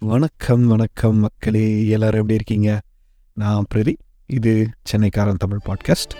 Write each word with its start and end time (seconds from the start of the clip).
வணக்கம் 0.00 0.66
வணக்கம் 0.66 1.16
மக்களே. 1.16 1.88
எல்லாரும் 1.88 2.14
எப்படி 2.14 2.34
இருக்கீங்க? 2.34 2.80
நான் 3.34 3.64
பிரதி. 3.68 3.96
இது 4.26 4.68
சென்னைக்காரன் 4.92 5.36
தமிழ் 5.36 5.58
பாட்காஸ்ட். 5.66 6.14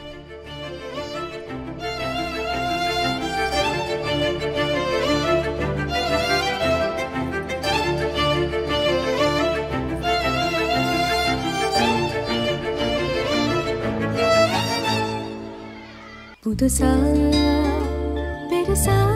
புதுசா 16.44 16.90
பெருசா 18.50 19.07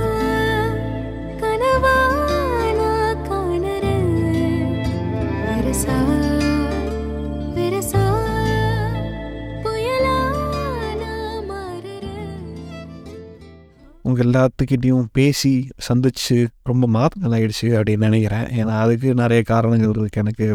உங்கள் 14.03 14.27
எல்லாத்துக்கிட்டையும் 14.27 15.07
பேசி 15.13 15.53
சந்திச்சு 15.89 16.37
ரொம்ப 16.63 16.87
மாற்றங்கள் 16.87 17.35
ஆயிடுச்சு 17.39 17.69
அப்படின்னு 17.79 18.09
நினைக்கிறேன். 18.09 18.47
ஏன்னா 18.61 18.75
அதுக்கு 18.85 19.15
நிறைய 19.15 19.43
காரணங்கள் 19.43 19.91
இருக்கு. 19.91 20.21
எனக்கு 20.21 20.47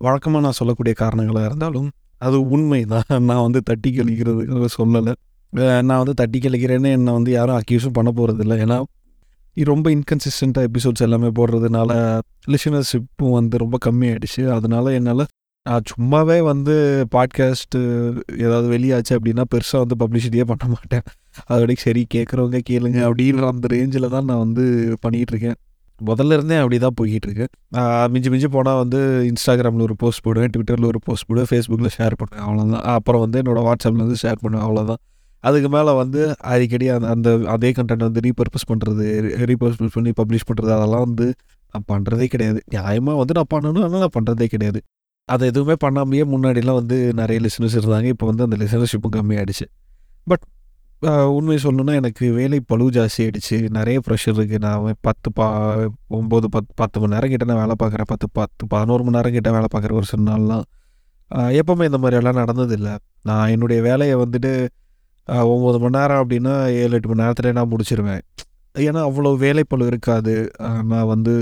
வழக்கமாக 0.00 0.44
நான் 0.44 0.58
சொல்லக்கூடிய 0.60 0.94
காரணங்களாக 0.94 1.46
இருந்தாலும் 1.46 1.90
அது 2.18 2.48
உண்மை 2.48 2.80
தான் 2.84 3.04
நான் 3.28 3.42
வந்து 3.42 3.60
தட்டி 3.62 3.90
கழிக்கிறதுக்கு 3.98 4.68
சொல்லலை. 4.78 5.12
நான் 5.82 6.00
வந்து 6.02 6.14
தட்டி 6.14 6.38
கழிக்கிறேன்னு 6.38 6.90
என்னை 6.92 7.12
வந்து 7.12 7.30
யாரும் 7.32 7.60
அக்யூஸும் 7.60 7.96
பண்ண 7.98 8.10
போகிறதில்ல 8.16 8.56
ஏன்னா 8.64 8.78
ரொம்ப 9.56 9.86
இன்கன்சிஸ்டண்ட்டாக 9.90 10.68
எபிசோட்ஸ் 10.68 11.02
எல்லாமே 11.02 11.30
போடுறதுனால 11.38 12.20
லிசனர்ஷிப்பும் 12.46 13.32
வந்து 13.32 13.56
ரொம்ப 13.58 13.78
கம்மியாயிடுச்சு. 13.84 14.42
அதனால 14.48 14.92
என்னால் 14.92 15.24
நான் 15.66 15.82
சும்மாவே 15.92 16.38
வந்து 16.42 16.74
பாட்காஸ்ட்டு 17.14 17.80
ஏதாவது 18.38 18.66
வெளியாச்சு 18.76 19.12
அப்படின்னா 19.18 19.44
பெருசாக 19.54 19.82
வந்து 19.84 19.98
பப்ளிசிட்டியே 20.02 20.44
பண்ண 20.44 20.66
மாட்டேன். 20.66 21.04
அதோட 21.48 21.74
சரி 21.78 22.02
கேட்குறவங்க 22.14 22.58
கேளுங்க 22.70 22.98
அப்படின்ற 23.08 23.46
அந்த 23.46 23.68
ரேஞ்சில் 23.74 24.08
தான் 24.08 24.24
நான் 24.24 24.42
வந்து 24.46 24.64
பண்ணிகிட்ருக்கேன் 25.06 25.58
முதல்ல 26.00 26.32
இருந்தே 26.32 26.56
அப்படி 26.56 26.76
தான் 26.78 26.96
போய்கிட்டு 27.00 27.46
மிஞ்சி 28.08 28.28
மிஞ்சி 28.30 28.48
போனால் 28.48 28.80
வந்து 28.82 29.00
இன்ஸ்டாகிராமில் 29.30 29.82
ஒரு 29.82 29.96
போஸ்ட் 29.96 30.22
போடுவேன் 30.22 30.52
ட்விட்டரில் 30.54 30.86
ஒரு 30.86 31.00
போஸ்ட் 31.04 31.26
போடுவேன் 31.28 31.48
ஃபேஸ்புக்கில் 31.50 31.94
ஷேர் 31.98 32.16
பண்ணுவேன் 32.20 32.44
அவ்வளோதான் 32.46 32.84
அப்புறம் 32.96 33.20
வந்து 33.20 33.38
என்னோடய 33.42 33.64
வாட்ஸ்அப்பில் 33.68 34.04
வந்து 34.06 34.18
ஷேர் 34.24 34.40
பண்ணுவேன் 34.42 34.64
அவ்வளோதான் 34.66 35.00
அதுக்கு 35.44 35.68
மேலே 35.68 35.92
வந்து 35.92 36.20
அடிக்கடி 36.52 36.86
அந்த 36.94 37.08
அந்த 37.08 37.28
அதே 37.54 37.70
கண்டென்ட் 37.72 38.04
வந்து 38.08 38.20
ரீபர்பஸ் 38.26 38.66
பண்ணுறது 38.70 39.04
ரீபர்பஸ் 39.50 39.94
பண்ணி 39.96 40.10
பப்ளிஷ் 40.20 40.48
பண்ணுறது 40.48 40.72
அதெல்லாம் 40.78 41.04
வந்து 41.06 41.26
நான் 41.74 41.86
பண்ணுறதே 41.92 42.26
கிடையாது. 42.26 42.60
நியாயமாக 42.74 43.16
வந்து 43.22 43.34
நான் 43.38 43.50
பண்ணணும் 43.54 43.84
ஆனால் 43.86 44.02
நான் 44.04 44.16
பண்ணுறதே 44.18 44.46
கிடையாது. 44.46 44.80
அதை 45.28 45.44
எதுவுமே 45.52 45.74
பண்ணாமையே 45.84 46.24
முன்னாடிலாம் 46.32 46.78
வந்து 46.80 46.96
நிறைய 47.20 47.40
லிசனர்ஸ் 47.40 47.76
இருந்தாங்க. 47.80 48.08
இப்போ 48.14 48.26
வந்து 48.26 48.44
அந்த 48.46 48.56
லிசனர்ஷிப்பும் 48.64 49.14
கம்மியாயிடுச்சு. 49.18 49.66
பட் 50.26 50.44
உண்மை 51.36 51.54
சொல்லணும்னா 51.62 51.94
எனக்கு 52.00 52.24
வேலை 52.36 52.58
பழு 52.70 52.84
ஜாஸ்தி 52.96 53.56
நிறைய 53.76 53.98
ப்ரெஷர் 54.06 54.36
இருக்குது 54.38 54.62
நான் 54.64 54.84
பத்து 55.06 55.28
பா 55.38 55.46
ஒம்பது 56.18 56.48
பத்து 56.54 56.70
பத்து 56.80 57.00
மணி 57.00 57.14
நேரம் 57.14 57.32
கிட்ட 57.32 57.46
நான் 57.50 57.60
வேலை 57.62 57.76
பார்க்குறேன். 57.82 58.08
பத்து 58.12 58.26
பத்து 58.38 58.66
பதினோரு 58.74 59.02
மணி 59.06 59.16
நேரம் 59.16 59.34
கிட்ட 59.36 59.50
வேலை 59.56 59.68
பார்க்குற 59.74 59.96
ஒரு 60.00 60.08
சில 60.10 60.22
நாள்லாம். 60.30 60.64
எப்போவுமே 61.60 61.88
இந்த 61.90 61.98
மாதிரியெல்லாம் 62.02 62.40
நடந்ததில்லை. 62.42 62.94
நான் 63.30 63.50
என்னுடைய 63.54 63.80
வேலையை 63.88 64.16
வந்துட்டு 64.24 64.52
ஒம்பது 65.54 65.80
மணி 65.82 65.96
நேரம் 65.98 66.20
அப்படின்னா 66.22 66.54
ஏழு 66.82 66.94
எட்டு 66.98 67.10
மணி 67.12 67.22
நேரத்துலேயே 67.24 67.56
நான் 67.58 67.72
முடிச்சிருவேன். 67.74 68.22
ஏன்னா 68.74 69.00
அவ்வளோ 69.08 69.30
வேலைப்பளு 69.44 69.90
இருக்காது. 69.92 70.34
நான் 70.92 71.10
வந்து 71.14 71.34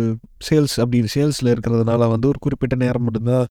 சேல்ஸ் 0.48 0.76
அப்படின்னு 0.82 1.10
சேல்ஸில் 1.16 1.52
இருக்கிறதுனால 1.54 2.08
வந்து 2.14 2.26
ஒரு 2.32 2.38
குறிப்பிட்ட 2.46 2.76
நேரம் 2.86 3.06
மட்டும்தான் 3.08 3.46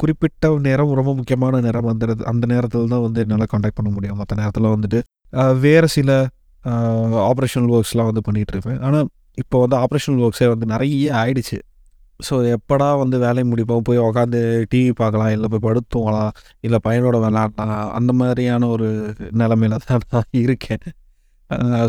குறிப்பிட்ட 0.00 0.48
நேரம் 0.68 0.98
ரொம்ப 0.98 1.12
முக்கியமான 1.18 1.60
நேரம் 1.66 1.88
அந்த 1.92 2.14
அந்த 2.30 2.44
நேரத்தில் 2.54 2.92
தான் 2.94 3.06
வந்து 3.06 3.20
என்னால் 3.24 3.50
காண்டாக்ட் 3.52 3.78
பண்ண 3.78 3.90
முடியும். 3.96 4.18
மற்ற 4.20 4.34
நேரத்தில் 4.40 4.74
வந்துட்டு 4.74 5.00
வேறு 5.64 5.88
சில 5.96 6.10
ஆப்ரேஷனல் 7.30 7.72
ஒர்க்ஸ்லாம் 7.76 8.10
வந்து 8.10 8.22
பண்ணிகிட்ருப்பேன் 8.28 8.80
ஆனால் 8.86 9.06
இப்போ 9.42 9.56
வந்து 9.64 9.76
ஆப்ரேஷனல் 9.84 10.22
ஒர்க்ஸே 10.26 10.48
வந்து 10.52 10.66
நிறைய 10.72 11.12
ஆயிடுச்சு. 11.20 11.58
ஸோ 12.20 12.34
எப்படா 12.54 12.88
வந்து 13.02 13.16
வேலை 13.24 13.42
முடிப்போம்? 13.50 13.84
போய் 13.88 14.00
உக்காந்து 14.06 14.40
டிவி 14.72 14.92
பார்க்கலாம் 15.00 15.32
இல்லை 15.34 15.48
போய் 15.52 15.64
படுத்துவலாம் 15.66 16.32
இல்லை 16.66 16.78
பையனோட 16.86 17.18
விளாட்லாம் 17.24 17.72
அந்த 17.98 18.12
மாதிரியான 18.20 18.68
ஒரு 18.74 18.88
நிலமையில 19.42 19.78
தான் 19.86 20.04
நான் 20.12 20.28
இருக்கேன். 20.42 20.84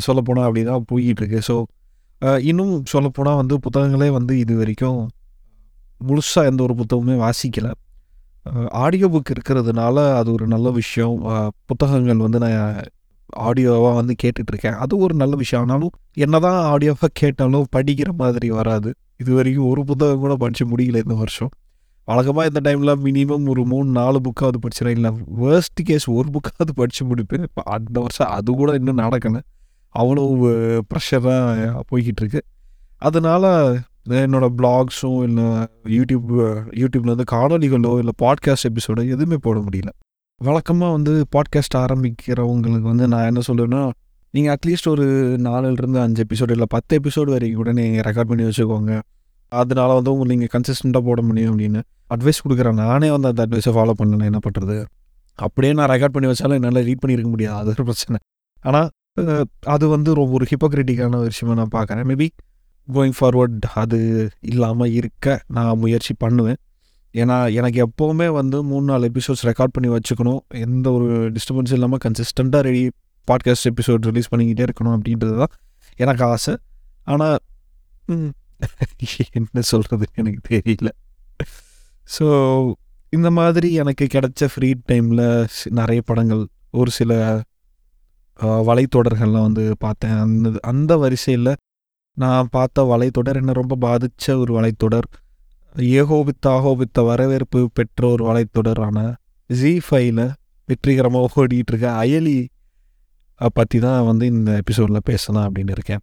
சொல்லப்போனால் 0.06 0.48
அப்படி 0.48 0.64
தான் 0.72 0.86
போய்கிட்டுருக்கு 0.92 1.42
ஸோ 1.50 1.56
இன்னும் 2.52 2.74
சொல்லப்போனால் 2.94 3.40
வந்து 3.42 3.56
புத்தகங்களே 3.66 4.10
வந்து 4.20 4.34
இது 4.44 4.54
வரைக்கும் 4.62 5.02
முழுசாக 6.02 6.50
எந்த 6.52 6.62
ஒரு 6.68 6.74
புத்தகமுமே 6.80 7.16
வாசிக்கலை. 7.26 7.72
ஆடியோ 8.84 9.08
புக் 9.14 9.32
இருக்கிறதுனால 9.34 9.98
அது 10.20 10.30
ஒரு 10.36 10.46
நல்ல 10.54 10.68
விஷயம். 10.80 11.18
புத்தகங்கள் 11.70 12.24
வந்து 12.26 12.40
நான் 12.46 12.80
ஆடியோவாக 13.38 13.96
வந்து 13.96 14.16
கேட்டுட்ருக்கேன். 14.24 14.76
அது 14.76 14.98
ஒரு 14.98 15.16
நல்ல 15.16 15.36
விஷயம். 15.36 15.68
ஆனாலும் 15.68 15.90
என்ன 16.14 16.40
தான் 16.40 16.60
ஆடியோவாக 16.74 17.10
கேட்டாலும் 17.14 17.66
படிக்கிற 17.76 18.12
மாதிரி 18.18 18.50
வராது. 18.50 18.92
இது 19.18 19.34
வரைக்கும் 19.34 19.68
ஒரு 19.68 19.86
புத்தகம் 19.86 20.20
கூட 20.20 20.36
படித்து 20.36 20.66
முடியல 20.66 20.96
இந்த 20.96 21.14
வருஷம். 21.14 21.50
வழக்கமாக 22.06 22.50
இந்த 22.54 22.62
டைமில் 22.70 22.94
மினிமம் 23.08 23.50
ஒரு 23.50 23.66
மூணு 23.66 23.90
நாலு 23.90 24.22
புக்காவது 24.22 24.60
படிச்சிடறேன் 24.62 24.90
இல்லை 24.90 25.12
வேர்ஸ்ட் 25.42 25.82
கேஸ் 25.84 26.10
ஒரு 26.10 26.30
புக்காவது 26.30 26.72
படித்து 26.76 27.06
முடிப்பேன். 27.06 27.42
இப்போ 27.42 27.62
அந்த 27.64 28.00
வருஷம் 28.00 28.28
அது 28.28 28.54
கூட 28.54 28.74
இன்னும் 28.74 28.98
நடக்கலை. 28.98 29.40
அவ்வளோ 29.96 30.24
ப்ரெஷராக 30.90 31.80
போய்கிட்டு 31.92 32.22
இருக்கு 32.24 32.42
அதனால் 32.98 33.80
என்னோடய 34.10 34.50
பிளாக்ஸும் 34.58 35.24
இல்லை 35.24 35.44
யூடியூப் 35.98 36.30
யூடியூப்லேருந்து 36.82 37.26
காணொலிகளோ 37.32 37.92
இல்லை 37.98 38.14
பாட்காஸ்ட் 38.22 38.68
எபிசோடோ 38.70 39.04
எதுவுமே 39.06 39.38
போட 39.42 39.60
முடியல. 39.60 39.90
வழக்கமாக 40.46 40.92
வந்து 40.92 41.12
பாட்காஸ்ட் 41.36 41.76
ஆரம்பிக்கிறவங்களுக்கு 41.82 42.88
வந்து 42.92 43.08
நான் 43.08 43.26
என்ன 43.26 43.42
சொல்லுவேன்னா 43.48 43.82
நீங்கள் 44.34 44.54
அட்லீஸ்ட் 44.56 44.88
ஒரு 44.88 45.06
நாலுலேருந்து 45.48 46.00
அஞ்சு 46.02 46.22
எபிசோடு 46.26 46.52
இல்லை 46.52 46.68
பத்து 46.70 47.00
எபிசோடு 47.00 47.30
வரைக்கும் 47.36 47.62
கூட 47.62 47.72
நீங்கள் 47.72 48.04
ரெக்கார்ட் 48.08 48.30
பண்ணி 48.32 48.44
வச்சுக்கோங்க. 48.44 48.94
அதனால 49.52 49.90
வந்து 49.94 50.12
உங்களுக்கு 50.12 50.36
நீங்கள் 50.36 50.54
கன்சிஸ்டண்ட்டாக 50.54 51.04
போட 51.08 51.22
முடியும் 51.22 51.52
அப்படின்னு 51.52 51.82
அட்வைஸ் 52.16 52.42
கொடுக்குறேன். 52.46 52.74
நானே 52.74 53.10
வந்து 53.12 53.28
அந்த 53.28 53.46
அட்வைஸை 53.46 53.74
ஃபாலோ 53.78 53.94
பண்ணல. 54.02 54.30
என்ன 54.32 54.40
பண்ணுறது 54.46 54.78
அப்படியே 55.40 55.74
நான் 55.74 55.90
ரெக்கார்ட் 55.90 56.16
பண்ணி 56.16 56.30
வச்சாலும் 56.32 56.58
என்னால் 56.60 56.86
ரீட் 56.90 57.04
பண்ணியிருக்க 57.04 57.30
முடியாது. 57.30 57.58
அது 57.58 57.70
ஒரு 57.76 57.84
பிரச்சனை. 57.84 58.20
ஆனால் 58.62 58.90
அது 59.76 59.86
வந்து 59.88 60.10
ரொம்ப 60.14 60.34
ஒரு 60.34 60.46
ஹிப்போக்ரிட்டிக்கான 60.52 61.16
ஒரு 61.16 61.30
விஷயமா 61.34 61.56
நான் 61.62 61.74
பார்க்குறேன். 61.78 62.08
மேபி 62.12 62.28
கோயிங் 62.88 63.16
ஃபார்வர்ட் 63.20 63.66
அது 63.74 64.00
இல்லாமல் 64.52 64.92
இருக்க 64.92 65.40
நான் 65.48 65.80
முயற்சி 65.80 66.14
பண்ணுவேன். 66.14 66.60
ஏன்னா 67.14 67.38
எனக்கு 67.60 67.80
எப்போவுமே 67.86 68.28
வந்து 68.40 68.58
மூணு 68.72 68.86
நாலு 68.90 69.10
எபிசோட்ஸ் 69.12 69.46
ரெக்கார்ட் 69.50 69.74
பண்ணி 69.76 69.90
வச்சுக்கணும். 69.94 70.42
எந்த 70.66 70.88
ஒரு 70.98 71.08
டிஸ்டர்பன்ஸும் 71.36 71.78
இல்லாமல் 71.80 72.02
கன்சிஸ்டண்ட்டாக 72.06 72.62
ரெடி 72.68 72.84
பாட்காஸ்ட் 73.28 73.70
எபிசோட் 73.72 74.08
ரிலீஸ் 74.10 74.32
பண்ணிக்கிட்டே 74.34 74.66
இருக்கணும் 74.68 74.96
அப்படின்றது 74.98 75.36
தான் 75.42 75.54
எனக்கு 76.00 76.24
ஆசை. 76.34 76.54
ஆனால் 77.12 77.38
என்ன 79.40 79.62
சொல்கிறது 79.72 80.06
எனக்கு 80.22 80.42
தெரியல. 80.50 80.90
ஸோ 82.08 82.26
இந்த 83.14 83.30
மாதிரி 83.38 83.70
எனக்கு 83.82 84.06
கிடைச்ச 84.14 84.48
ஃப்ரீ 84.54 84.70
டைமில் 84.90 85.26
நிறைய 85.80 86.02
படங்கள் 86.10 86.44
ஒரு 86.82 86.92
சில 86.98 87.12
வலைத்தொடர்கள்லாம் 88.68 89.48
வந்து 89.48 89.64
பார்த்தேன். 89.86 90.16
அந்த 90.26 90.52
அந்த 90.72 90.92
வரிசையில் 90.98 91.52
நான் 92.18 92.52
பார்த்த 92.56 92.86
வலைத்தொடர் 92.92 93.40
என்னை 93.42 93.54
ரொம்ப 93.60 93.76
பாதித்த 93.86 94.38
ஒரு 94.44 94.52
வலைத்தொடர். 94.58 95.08
ஏகோபித்தாகோபித்த 95.76 97.06
வரவேற்பு 97.06 97.70
பெற்ற 97.74 98.08
ஒரு 98.08 98.24
வலைத்தொடரான 98.26 99.14
ஜி 99.52 99.82
ஃபைவ்ல 99.90 100.32
வெற்றிகரமாக 100.66 101.42
ஓடிட்டு 101.42 101.72
இருக்க 101.72 101.92
அயலி 101.92 102.48
பற்றி 103.56 103.80
தான் 103.80 104.06
வந்து 104.06 104.26
இந்த 104.26 104.52
எபிசோடில் 104.52 105.00
பேசலாம் 105.04 105.46
அப்படின்னு 105.50 105.70
இருக்கேன். 105.70 106.00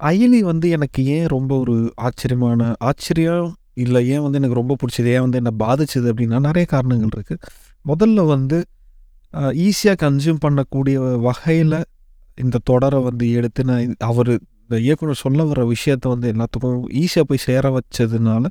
அயலி 0.00 0.38
வந்து 0.38 0.70
எனக்கு 0.70 1.04
ஏன் 1.04 1.26
ரொம்ப 1.26 1.58
ஒரு 1.58 1.92
ஆச்சரியமான 1.96 2.74
ஆச்சரியம் 2.78 3.54
இல்லை 3.74 4.08
ஏன் 4.08 4.20
வந்து 4.20 4.38
எனக்கு 4.38 4.54
ரொம்ப 4.54 4.76
பிடிச்சது 4.82 5.06
ஏன் 5.06 5.20
வந்து 5.20 5.36
என்னை 5.36 5.52
பாதிச்சது 5.58 6.12
அப்படின்னா 6.12 6.38
நிறைய 6.38 6.66
காரணங்கள் 6.66 7.08
இருக்குது 7.08 7.38
முதல்ல 7.88 8.26
வந்து 8.26 8.64
ஈஸியாக 9.58 9.96
கன்சியூம் 10.06 10.42
பண்ணக்கூடிய 10.44 11.18
வகையில் 11.20 11.84
இந்த 12.34 12.58
தொடரை 12.64 13.02
வந்து 13.02 13.32
எடுத்து 13.32 13.64
நான் 13.64 13.94
அவர் 13.98 14.30
இந்த 14.30 14.80
இயக்குனர் 14.80 15.14
சொல்ல 15.14 15.44
வர 15.44 15.64
விஷயத்த 15.64 16.08
வந்து 16.08 16.32
எல்லாத்துக்கும் 16.32 16.84
ஈஸியாக 16.92 17.20
போய் 17.20 17.38
சேர 17.38 17.70
வச்சதுனால 17.70 18.46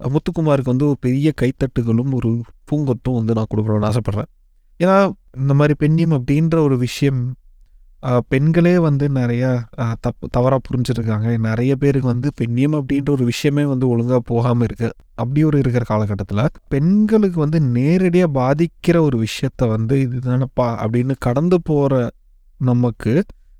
முத்துக்குமாருக்கு 0.00 0.72
வந்து 0.74 0.86
ஒரு 0.86 0.98
பெரிய 1.00 1.32
கைத்தட்டுகளும் 1.40 2.12
ஒரு 2.14 2.30
பூங்கொத்தும் 2.70 3.18
வந்து 3.18 3.34
நான் 3.34 3.50
கொடுக்கணும்னு 3.54 3.88
ஆசைப்பட்றேன். 3.90 4.30
ஏன்னா 4.80 4.96
இந்த 5.38 5.54
மாதிரி 5.54 5.74
பெண்ணியம் 5.82 6.14
அப்படின்ற 6.18 6.56
ஒரு 6.58 6.78
விஷயம் 6.78 7.20
பெண்களே 8.28 8.72
வந்து 8.78 9.08
நிறையா 9.08 9.50
தப்பு 10.00 10.28
தவறாக 10.30 10.60
புரிஞ்சிருக்காங்க. 10.66 11.28
நிறைய 11.38 11.76
பேருக்கு 11.76 12.08
வந்து 12.08 12.28
பெண்ணியம் 12.40 12.76
அப்படின்ற 12.78 13.10
ஒரு 13.10 13.24
விஷயமே 13.24 13.64
வந்து 13.64 13.86
ஒழுங்காக 13.88 14.20
போகாமல் 14.24 14.66
இருக்குது 14.66 14.94
அப்படி 15.14 15.44
ஒரு 15.44 15.58
இருக்கிற 15.58 15.84
காலகட்டத்தில் 15.88 16.52
பெண்களுக்கு 16.68 17.40
வந்து 17.40 17.60
நேரடியாக 17.60 18.30
பாதிக்கிற 18.40 18.98
ஒரு 19.00 19.18
விஷயத்த 19.26 19.68
வந்து 19.68 19.96
இதுதானப்பா 20.06 20.68
அப்படின்னு 20.84 21.16
கடந்து 21.18 21.58
போகிற 21.62 22.10
நமக்கு 22.60 23.14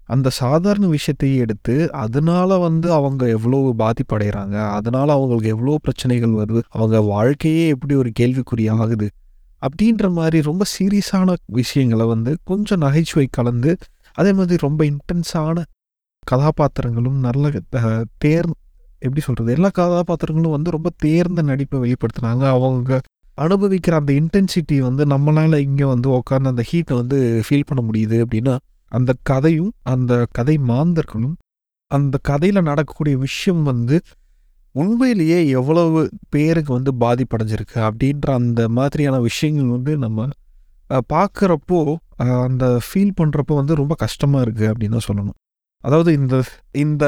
அந்த 0.08 0.31
சாதாரண 0.31 0.87
விஷயத்தையே 0.87 1.37
எடுத்து 1.37 1.93
அதனால 1.93 2.58
வந்து 2.58 2.93
அவங்க 2.93 3.29
எவ்வளோ 3.29 3.75
பாதிப்படைகிறாங்க 3.79 4.69
அதனால 4.70 5.12
அவங்களுக்கு 5.12 5.49
எவ்வளோ 5.49 5.79
பிரச்சனைகள் 5.82 6.31
வருது 6.31 6.62
அவங்க 6.69 7.00
வாழ்க்கையே 7.00 7.69
எப்படி 7.69 7.94
ஒரு 7.94 8.12
கேள்விக்குறி 8.20 8.70
ஆகுது 8.70 9.08
அப்படின்ற 9.62 10.11
மாதிரி 10.12 10.43
ரொம்ப 10.43 10.64
சீரியஸான 10.79 11.35
விஷயங்களை 11.47 12.06
வந்து 12.06 12.37
கொஞ்சம் 12.44 12.79
நகைச்சுவை 12.79 13.29
கலந்து 13.31 13.76
அதே 14.12 14.32
மாதிரி 14.32 14.56
ரொம்ப 14.56 14.85
இன்டென்ஸான 14.85 15.64
கதாபாத்திரங்களும் 16.31 17.19
நல்ல 17.19 17.50
தேர் 18.19 18.49
எப்படி 18.99 19.20
சொல்கிறது 19.20 19.53
எல்லா 19.53 19.70
கதாபாத்திரங்களும் 19.79 20.50
வந்து 20.50 20.70
ரொம்ப 20.70 20.91
தேர்ந்த 20.97 21.43
நடிப்பை 21.43 21.81
வெளிப்படுத்துனாங்க. 21.81 22.49
அவங்க 22.49 23.00
அனுபவிக்கிற 23.41 23.91
அந்த 23.91 24.12
இன்டென்சிட்டி 24.12 24.79
வந்து 24.79 25.05
நம்மளால் 25.05 25.56
இங்கே 25.56 25.85
வந்து 25.85 26.08
உட்காந்து 26.11 26.47
அந்த 26.47 26.64
ஹீட்டை 26.73 26.94
வந்து 26.94 27.43
ஃபீல் 27.49 27.62
பண்ண 27.67 27.91
முடியுது 27.91 28.25
அப்படின்னா 28.25 28.56
அந்த 28.92 29.10
கதையும் 29.22 29.72
அந்த 29.94 30.12
கதை 30.32 30.56
மாந்தர்களும் 30.68 31.36
அந்த 31.90 32.18
கதையில் 32.22 32.68
நடக்கக்கூடிய 32.70 33.16
விஷயம் 33.18 33.62
வந்து 33.62 33.96
உண்மையிலேயே 34.74 35.38
எவ்வளவு 35.58 36.00
பேருக்கு 36.28 36.70
வந்து 36.72 36.92
பாதிப்படைஞ்சிருக்கு 37.00 37.78
அப்படின்ற 37.88 38.26
அந்த 38.40 38.62
மாதிரியான 38.68 39.20
விஷயங்கள் 39.20 39.70
வந்து 39.76 39.92
நம்ம 39.98 40.28
பார்க்குறப்போ 41.12 41.78
அந்த 42.46 42.64
ஃபீல் 42.86 43.16
பண்ணுறப்போ 43.20 43.54
வந்து 43.54 43.74
ரொம்ப 43.74 43.94
கஷ்டமாக 43.94 44.44
இருக்குது 44.44 44.70
அப்படின்னு 44.72 44.96
தான் 44.98 45.08
சொல்லணும். 45.08 45.38
அதாவது 45.84 46.10
இந்த 46.12 46.36
இந்த 46.84 47.04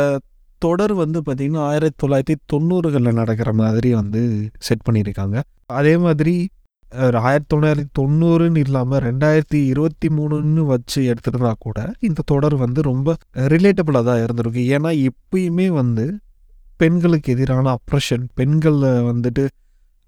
தொடர் 0.63 0.95
வந்து 0.95 1.19
பார்த்திங்கன்னா 1.27 1.65
ஆயிரத்தி 1.71 1.99
தொள்ளாயிரத்தி 2.03 2.37
தொண்ணூறுகளில் 2.53 3.19
நடக்கிற 3.21 3.51
மாதிரி 3.53 3.91
வந்து 3.95 4.23
செட் 4.67 4.87
பண்ணியிருக்காங்க. 4.89 5.37
அதே 5.79 5.95
மாதிரி 5.97 6.35
ஆயிரத்தி 6.93 7.51
தொள்ளாயிரத்தி 7.55 7.91
தொண்ணூறுன்னு 7.99 8.61
இல்லாமல் 8.67 9.03
ரெண்டாயிரத்தி 9.09 9.59
இருபத்தி 9.73 10.09
மூணுன்னு 10.09 10.63
வச்சு 10.67 11.01
எடுத்துருந்தா 11.11 11.53
கூட 11.59 11.79
இந்த 12.01 12.21
தொடர் 12.27 12.57
வந்து 12.57 12.83
ரொம்ப 12.83 13.17
ரிலேட்டபிளாக 13.55 14.05
தான் 14.05 14.23
இருந்திருக்கு. 14.25 14.63
ஏன்னா 14.77 14.91
எப்பயுமே 15.11 15.69
வந்து 15.81 16.07
பெண்களுக்கு 16.81 17.33
எதிரான 17.35 17.77
அப்ரெஷன் 17.79 18.25
பெண்களை 18.35 18.93
வந்துட்டு 19.11 19.45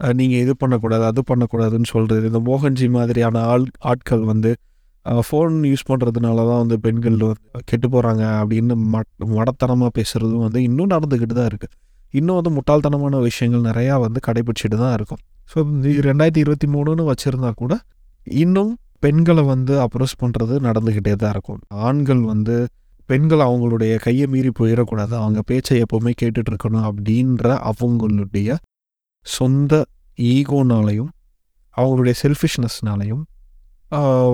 நீங்கள் 0.00 0.38
இது 0.38 0.52
பண்ணக்கூடாது 0.56 1.04
அது 1.04 1.20
பண்ணக்கூடாதுன்னு 1.30 1.88
சொல்கிறது 1.94 2.26
இந்த 2.26 2.40
மோகன்ஜி 2.50 2.88
மாதிரியான 2.88 3.42
ஆள் 3.52 3.66
ஆட்கள் 3.78 4.24
வந்து 4.32 4.50
ஃபோன் 5.06 5.54
யூஸ் 5.70 5.88
பண்ணுறதுனால 5.90 6.36
தான் 6.36 6.60
வந்து 6.62 6.76
பெண்கள் 6.80 7.18
கெட்டு 7.70 7.86
போகிறாங்க 7.88 8.24
அப்படின்னு 8.40 8.74
மட் 8.94 9.10
மடத்தனமாக 9.36 9.90
பேசுகிறதும் 9.98 10.44
வந்து 10.46 10.62
இன்னும் 10.62 10.92
நடந்துக்கிட்டு 10.94 11.32
தான் 11.32 11.50
இருக்குது 11.52 11.74
இன்னும் 12.14 12.38
வந்து 12.38 12.52
முட்டாள்தனமான 12.56 13.20
விஷயங்கள் 13.20 13.66
நிறையா 13.70 13.94
வந்து 14.00 14.20
கடைபிடிச்சிட்டு 14.26 14.76
தான் 14.76 14.94
இருக்கும். 14.94 15.20
ஸோ 15.50 15.58
ரெண்டாயிரத்தி 16.08 16.42
இருபத்தி 16.44 16.66
மூணுன்னு 16.74 17.04
வச்சுருந்தா 17.10 17.50
கூட 17.62 17.74
இன்னும் 18.44 18.72
பெண்களை 19.04 19.42
வந்து 19.52 19.74
அப்ரோச் 19.84 20.20
பண்ணுறது 20.22 20.54
நடந்துக்கிட்டே 20.66 21.14
தான் 21.22 21.32
இருக்கும். 21.34 21.60
ஆண்கள் 21.86 22.20
வந்து 22.32 22.56
பெண்கள் 23.08 23.42
அவங்களுடைய 23.46 23.92
கையை 24.04 24.26
மீறி 24.32 24.50
போயிடக்கூடாது. 24.58 25.14
அவங்க 25.22 25.40
பேச்சை 25.50 25.78
எப்போவுமே 25.84 26.12
கேட்டுட்டு 26.20 26.50
இருக்கணும் 26.52 26.84
அப்படின்ற 26.88 27.46
அவங்களுடைய 27.70 28.56
சொந்த 29.26 29.72
ஈகோனாலையும் 30.18 31.10
அவங்களுடைய 31.76 32.14
செல்ஃபிஷ்னஸ்னாலையும் 32.22 33.24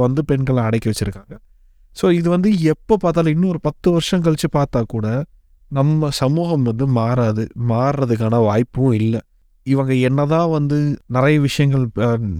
வந்து 0.04 0.20
பெண்களை 0.30 0.60
அடக்கி 0.68 0.88
வச்சுருக்காங்க. 0.90 1.34
ஸோ 1.96 2.06
இது 2.18 2.28
வந்து 2.34 2.48
எப்போ 2.72 2.94
பார்த்தாலும் 3.04 3.34
இன்னும் 3.34 3.52
ஒரு 3.54 3.60
பத்து 3.68 3.88
வருஷம் 3.94 4.24
கழித்து 4.26 4.48
பார்த்தா 4.58 4.80
கூட 4.94 5.06
நம்ம 5.70 6.08
சமூகம் 6.20 6.66
வந்து 6.70 6.86
மாறாது. 6.98 7.44
மாறுறதுக்கான 7.72 8.40
வாய்ப்பும் 8.48 8.94
இல்லை. 9.00 9.20
இவங்க 9.66 9.92
என்னதான் 10.00 10.50
வந்து 10.50 10.76
நிறைய 11.06 11.36
விஷயங்கள் 11.40 11.84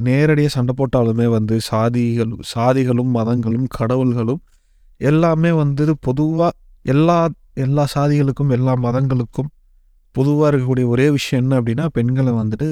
நேரடியாக 0.03 0.53
சண்டை 0.53 0.75
போட்டாலுமே 0.79 1.27
வந்து 1.29 1.57
சாதிகள் 1.71 2.33
சாதிகளும் 2.53 3.11
மதங்களும் 3.11 3.69
கடவுள்களும் 3.79 4.43
எல்லாமே 5.01 5.51
வந்து 5.55 5.87
பொதுவாக 6.01 6.53
எல்லா 6.85 7.19
எல்லா 7.57 7.85
சாதிகளுக்கும் 7.95 8.51
எல்லா 8.51 8.73
மதங்களுக்கும் 8.79 9.51
பொதுவாக 10.15 10.51
இருக்கக்கூடிய 10.51 10.87
ஒரே 10.89 11.07
விஷயம் 11.11 11.43
என்ன 11.43 11.55
அப்படின்னா 11.61 11.87
பெண்களை 11.93 12.33
வந்துட்டு 12.33 12.67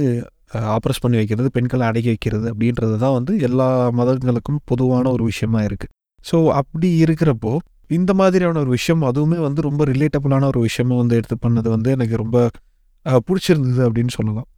ஆப்ரஸ் 0.73 1.03
பண்ணி 1.03 1.17
வைக்கிறது 1.17 1.49
பெண்களை 1.51 1.85
அடக்கி 1.87 2.09
வைக்கிறது 2.09 2.47
அப்படின்றது 2.51 2.97
தான் 2.99 3.15
வந்து 3.15 3.33
எல்லா 3.41 3.69
மதங்களுக்கும் 3.91 4.61
பொதுவான 4.65 5.11
ஒரு 5.11 5.25
விஷயமா 5.25 5.61
இருக்குது 5.63 5.93
ஸோ 6.25 6.37
அப்படி 6.53 6.89
இருக்கிறப்போ 7.05 7.53
இந்த 7.91 8.13
மாதிரியான 8.15 8.59
ஒரு 8.59 8.71
விஷயம் 8.71 9.03
அதுவுமே 9.03 9.39
வந்து 9.39 9.61
ரொம்ப 9.63 9.83
ரிலேட்டபுளான 9.85 10.47
ஒரு 10.47 10.61
விஷயமா 10.61 10.95
வந்து 10.97 11.17
எடுத்து 11.17 11.37
பண்ணது 11.43 11.69
வந்து 11.69 11.91
எனக்கு 11.91 12.17
ரொம்ப 12.17 12.37
பிடிச்சிருந்தது 13.27 13.83
அப்படின்னு 13.89 14.13
சொல்லலாம். 14.19 14.49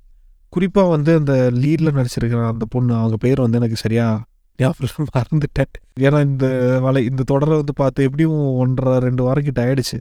குறிப்பாக 0.53 0.89
வந்து 0.95 1.11
அந்த 1.21 1.35
லீடில் 1.63 1.97
நடிச்சிருக்கிற 1.99 2.41
அந்த 2.53 2.65
பொண்ணு 2.75 2.93
அவங்க 3.01 3.17
பேர் 3.25 3.45
வந்து 3.45 3.59
எனக்கு 3.61 3.79
சரியாக 3.85 4.21
ஞாபகம் 4.59 5.09
மறந்துட்டேன். 5.15 5.73
ஏன்னா 6.01 6.19
இந்த 6.29 6.47
வலை 6.85 7.01
இந்த 7.11 7.23
தொடரை 7.33 7.57
வந்து 7.63 7.75
பார்த்து 7.81 8.07
எப்படியும் 8.09 8.39
ஒன்றரை 8.63 8.95
ரெண்டு 9.07 9.23
வாரம் 9.23 9.47
கிட்ட 9.49 9.61
ஆயிடுச்சு. 9.67 9.99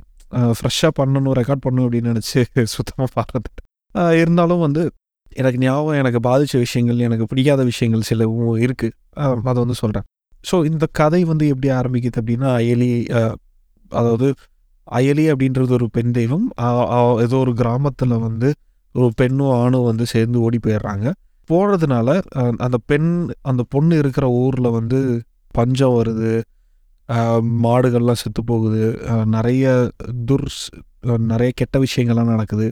ஃப்ரெஷ்ஷாக 0.57 0.93
பண்ணணும் 0.99 1.35
ரெக்கார்ட் 1.39 1.65
பண்ணணும் 1.65 1.85
அப்படின்னு 1.87 2.11
நினச்சி 2.13 2.39
சுத்தமாக 2.75 3.09
பார்த்துட்டேன் 3.17 3.63
இருந்தாலும் 4.21 4.63
வந்து 4.65 4.83
எனக்கு 5.31 5.59
ஞாபகம் 5.61 5.99
எனக்கு 6.01 6.19
பாதித்த 6.19 6.57
விஷயங்கள் 6.57 7.05
எனக்கு 7.07 7.25
பிடிக்காத 7.31 7.61
விஷயங்கள் 7.63 8.07
சிலவும் 8.09 8.57
இருக்குது 8.65 8.95
அதை 9.45 9.57
வந்து 9.63 9.77
சொல்கிறேன் 9.81 10.05
ஸோ 10.43 10.55
இந்த 10.65 10.85
கதை 10.99 11.21
வந்து 11.23 11.45
எப்படி 11.47 11.69
ஆரம்பிக்குது 11.79 12.19
அப்படின்னா 12.21 12.49
அயலி 12.59 12.89
அதாவது 13.91 14.27
அயலி 14.87 15.25
அப்படின்றது 15.31 15.71
ஒரு 15.77 15.87
பெண் 15.89 16.11
தெய்வம். 16.11 16.47
ஏதோ 17.25 17.37
ஒரு 17.37 17.53
கிராமத்தில் 17.53 18.23
வந்து 18.25 18.49
ஒரு 18.95 19.07
பெண்ணும் 19.15 19.53
ஆணும் 19.61 19.87
வந்து 19.89 20.05
சேர்ந்து 20.05 20.37
ஓடி 20.41 20.59
போயிடுறாங்க. 20.65 21.07
போகிறதுனால 21.49 22.09
அந்த 22.65 22.77
பெண் 22.89 23.09
அந்த 23.41 23.61
பொண்ணு 23.69 23.97
இருக்கிற 23.97 24.25
ஊரில் 24.41 24.75
வந்து 24.77 24.99
பஞ்சம் 25.55 25.95
வருது. 25.97 26.31
மாடுகள்லாம் 27.65 28.21
செத்து 28.21 28.41
போகுது. 28.43 28.83
நிறைய 29.35 29.65
துர் 30.29 30.47
நிறைய 31.31 31.51
கெட்ட 31.55 31.75
விஷயங்கள்லாம் 31.83 32.33
நடக்குது. 32.33 32.67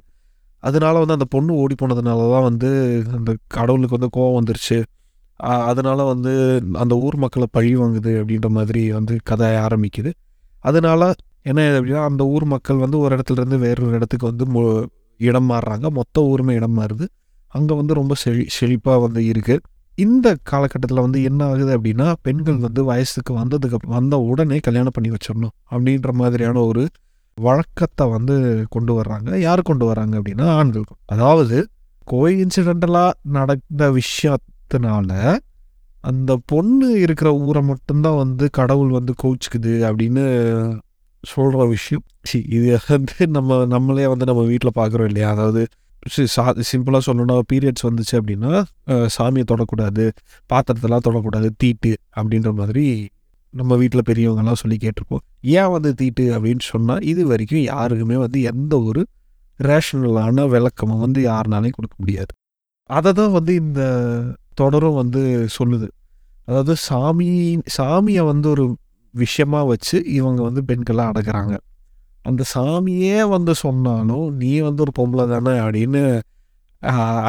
அதனால 0.63 0.93
வந்து 0.99 1.15
அந்த 1.17 1.27
பொண்ணு 1.29 1.51
ஓடி 1.53 1.75
போனதுனால 1.81 2.25
தான் 2.33 2.47
வந்து 2.49 2.69
அந்த 3.17 3.31
கடவுளுக்கு 3.47 3.97
வந்து 3.97 4.13
கோவம் 4.17 4.37
வந்துருச்சு. 4.39 4.77
அதனால் 5.39 5.67
அதனால 5.69 6.03
வந்து 6.03 6.33
அந்த 6.81 6.93
ஊர் 7.05 7.15
மக்களை 7.15 7.47
பழி 7.51 7.71
வாங்குது 7.77 8.11
அப்படின்ற 8.21 8.49
மாதிரி 8.57 8.81
வந்து 8.91 9.13
கதை 9.23 9.49
ஆரம்பிக்குது. 9.65 10.11
அதனால 10.63 11.11
என்ன 11.45 11.61
அப்படின்னா 11.77 12.03
அந்த 12.09 12.23
ஊர் 12.25 12.45
மக்கள் 12.45 12.83
வந்து 12.85 12.97
ஒரு 13.03 13.11
இடத்துலேருந்து 13.15 13.57
வேறொரு 13.57 13.93
இடத்துக்கு 13.97 14.25
வந்து 14.31 14.45
மொ 14.55 14.61
இடம் 15.19 15.49
மாறுறாங்க. 15.49 15.87
மொத்த 15.99 16.21
ஊருமே 16.31 16.53
இடம் 16.59 16.77
மாறுது. 16.79 17.05
அங்கே 17.53 17.73
வந்து 17.79 17.93
ரொம்ப 17.93 18.13
செழி 18.23 18.43
செழிப்பாக 18.57 18.99
வந்து 19.01 19.21
இருக்குது 19.31 19.63
இந்த 19.97 20.27
காலகட்டத்தில் 20.43 21.03
வந்து 21.05 21.19
என்ன 21.23 21.41
ஆகுது 21.45 21.71
அப்படின்னா 21.77 22.07
பெண்கள் 22.21 22.57
வந்து 22.57 22.81
வயசுக்கு 22.83 23.31
வந்ததுக்கு 23.41 23.77
வந்த 23.87 24.15
உடனே 24.29 24.57
கல்யாணம் 24.67 24.95
பண்ணி 24.95 25.09
வச்சிடணும் 25.09 25.53
அப்படின்ற 25.71 26.11
மாதிரியான 26.21 26.63
ஒரு 26.69 26.83
வழக்கத்தை 27.37 28.05
வந்து 28.15 28.35
கொண்டு 28.69 28.93
வர்றாங்க. 28.99 29.29
யார் 29.47 29.61
கொண்டு 29.61 29.85
வர்றாங்க 29.89 30.15
அப்படின்னா 30.19 30.47
ஆண்கள். 30.59 30.87
அதாவது 31.05 31.57
கோய் 32.07 32.35
இன்சிடென்டலாக 32.43 33.11
நடந்த 33.37 33.83
விஷயத்தினால 33.99 35.11
அந்த 36.03 36.31
பொண்ணு 36.51 36.87
இருக்கிற 37.03 37.29
ஊரை 37.45 37.61
மட்டும்தான் 37.63 38.19
வந்து 38.23 38.45
கடவுள் 38.59 38.89
வந்து 38.89 39.13
கோச்சிக்குது 39.23 39.73
அப்படின்னு 39.89 40.23
சொல்கிற 41.23 41.65
விஷயம். 41.75 42.03
சி 42.29 42.37
இது 42.57 42.67
வந்து 42.89 43.15
நம்ம 43.37 43.57
நம்மளே 43.73 44.05
வந்து 44.13 44.25
நம்ம 44.29 44.41
வீட்டில் 44.51 44.77
பார்க்குறோம் 44.79 45.09
இல்லையா? 45.11 45.29
அதாவது 45.35 45.61
சா 46.35 46.43
சிம்பிளாக 46.69 47.01
சொல்லணும்னா 47.07 47.35
பீரியட்ஸ் 47.51 47.85
வந்துச்சு 47.87 48.15
அப்படின்னா 48.19 48.51
சாமியை 49.15 49.45
தொடக்கூடாது 49.51 50.05
பாத்திரத்தெல்லாம் 50.49 51.05
தொடக்கூடாது 51.07 51.49
தீட்டு 51.61 51.91
அப்படின்ற 52.17 52.51
மாதிரி 52.59 52.85
நம்ம 53.53 53.75
வீட்டில் 53.81 54.07
பெரியவங்கெல்லாம் 54.09 54.59
சொல்லி 54.61 54.77
கேட்டிருப்போம் 54.83 55.23
ஏன் 55.57 55.71
வந்து 55.75 55.89
தீட்டு 55.99 56.23
அப்படின்னு 56.35 56.63
சொன்னால் 56.71 57.03
இது 57.11 57.21
வரைக்கும் 57.31 57.63
யாருக்குமே 57.73 58.17
வந்து 58.25 58.39
எந்த 58.51 58.73
ஒரு 58.89 59.01
ரேஷனலான 59.59 60.45
விளக்கமும் 60.53 61.03
வந்து 61.05 61.19
யாருனாலையும் 61.31 61.77
கொடுக்க 61.77 61.95
முடியாது. 61.99 62.31
அதை 62.89 63.11
தான் 63.19 63.35
வந்து 63.37 63.53
இந்த 63.63 63.81
தொடரும் 64.61 64.97
வந்து 65.01 65.21
சொல்லுது. 65.57 65.87
அதாவது 66.47 66.73
சாமி 66.87 67.27
சாமியை 67.77 68.23
வந்து 68.31 68.47
ஒரு 68.53 68.65
விஷயமாக 69.13 69.69
வச்சு 69.71 69.97
இவங்க 70.17 70.39
வந்து 70.47 70.61
பெண்களை 70.69 71.03
அடக்கிறாங்க. 71.11 71.53
அந்த 72.25 72.43
சாமியே 72.53 73.17
வந்து 73.35 73.53
சொன்னாலும் 73.63 74.27
நீ 74.41 74.51
வந்து 74.67 74.81
ஒரு 74.85 74.93
பொம்பளை 74.99 75.25
தானே 75.33 75.53
அப்படின்னு 75.63 76.01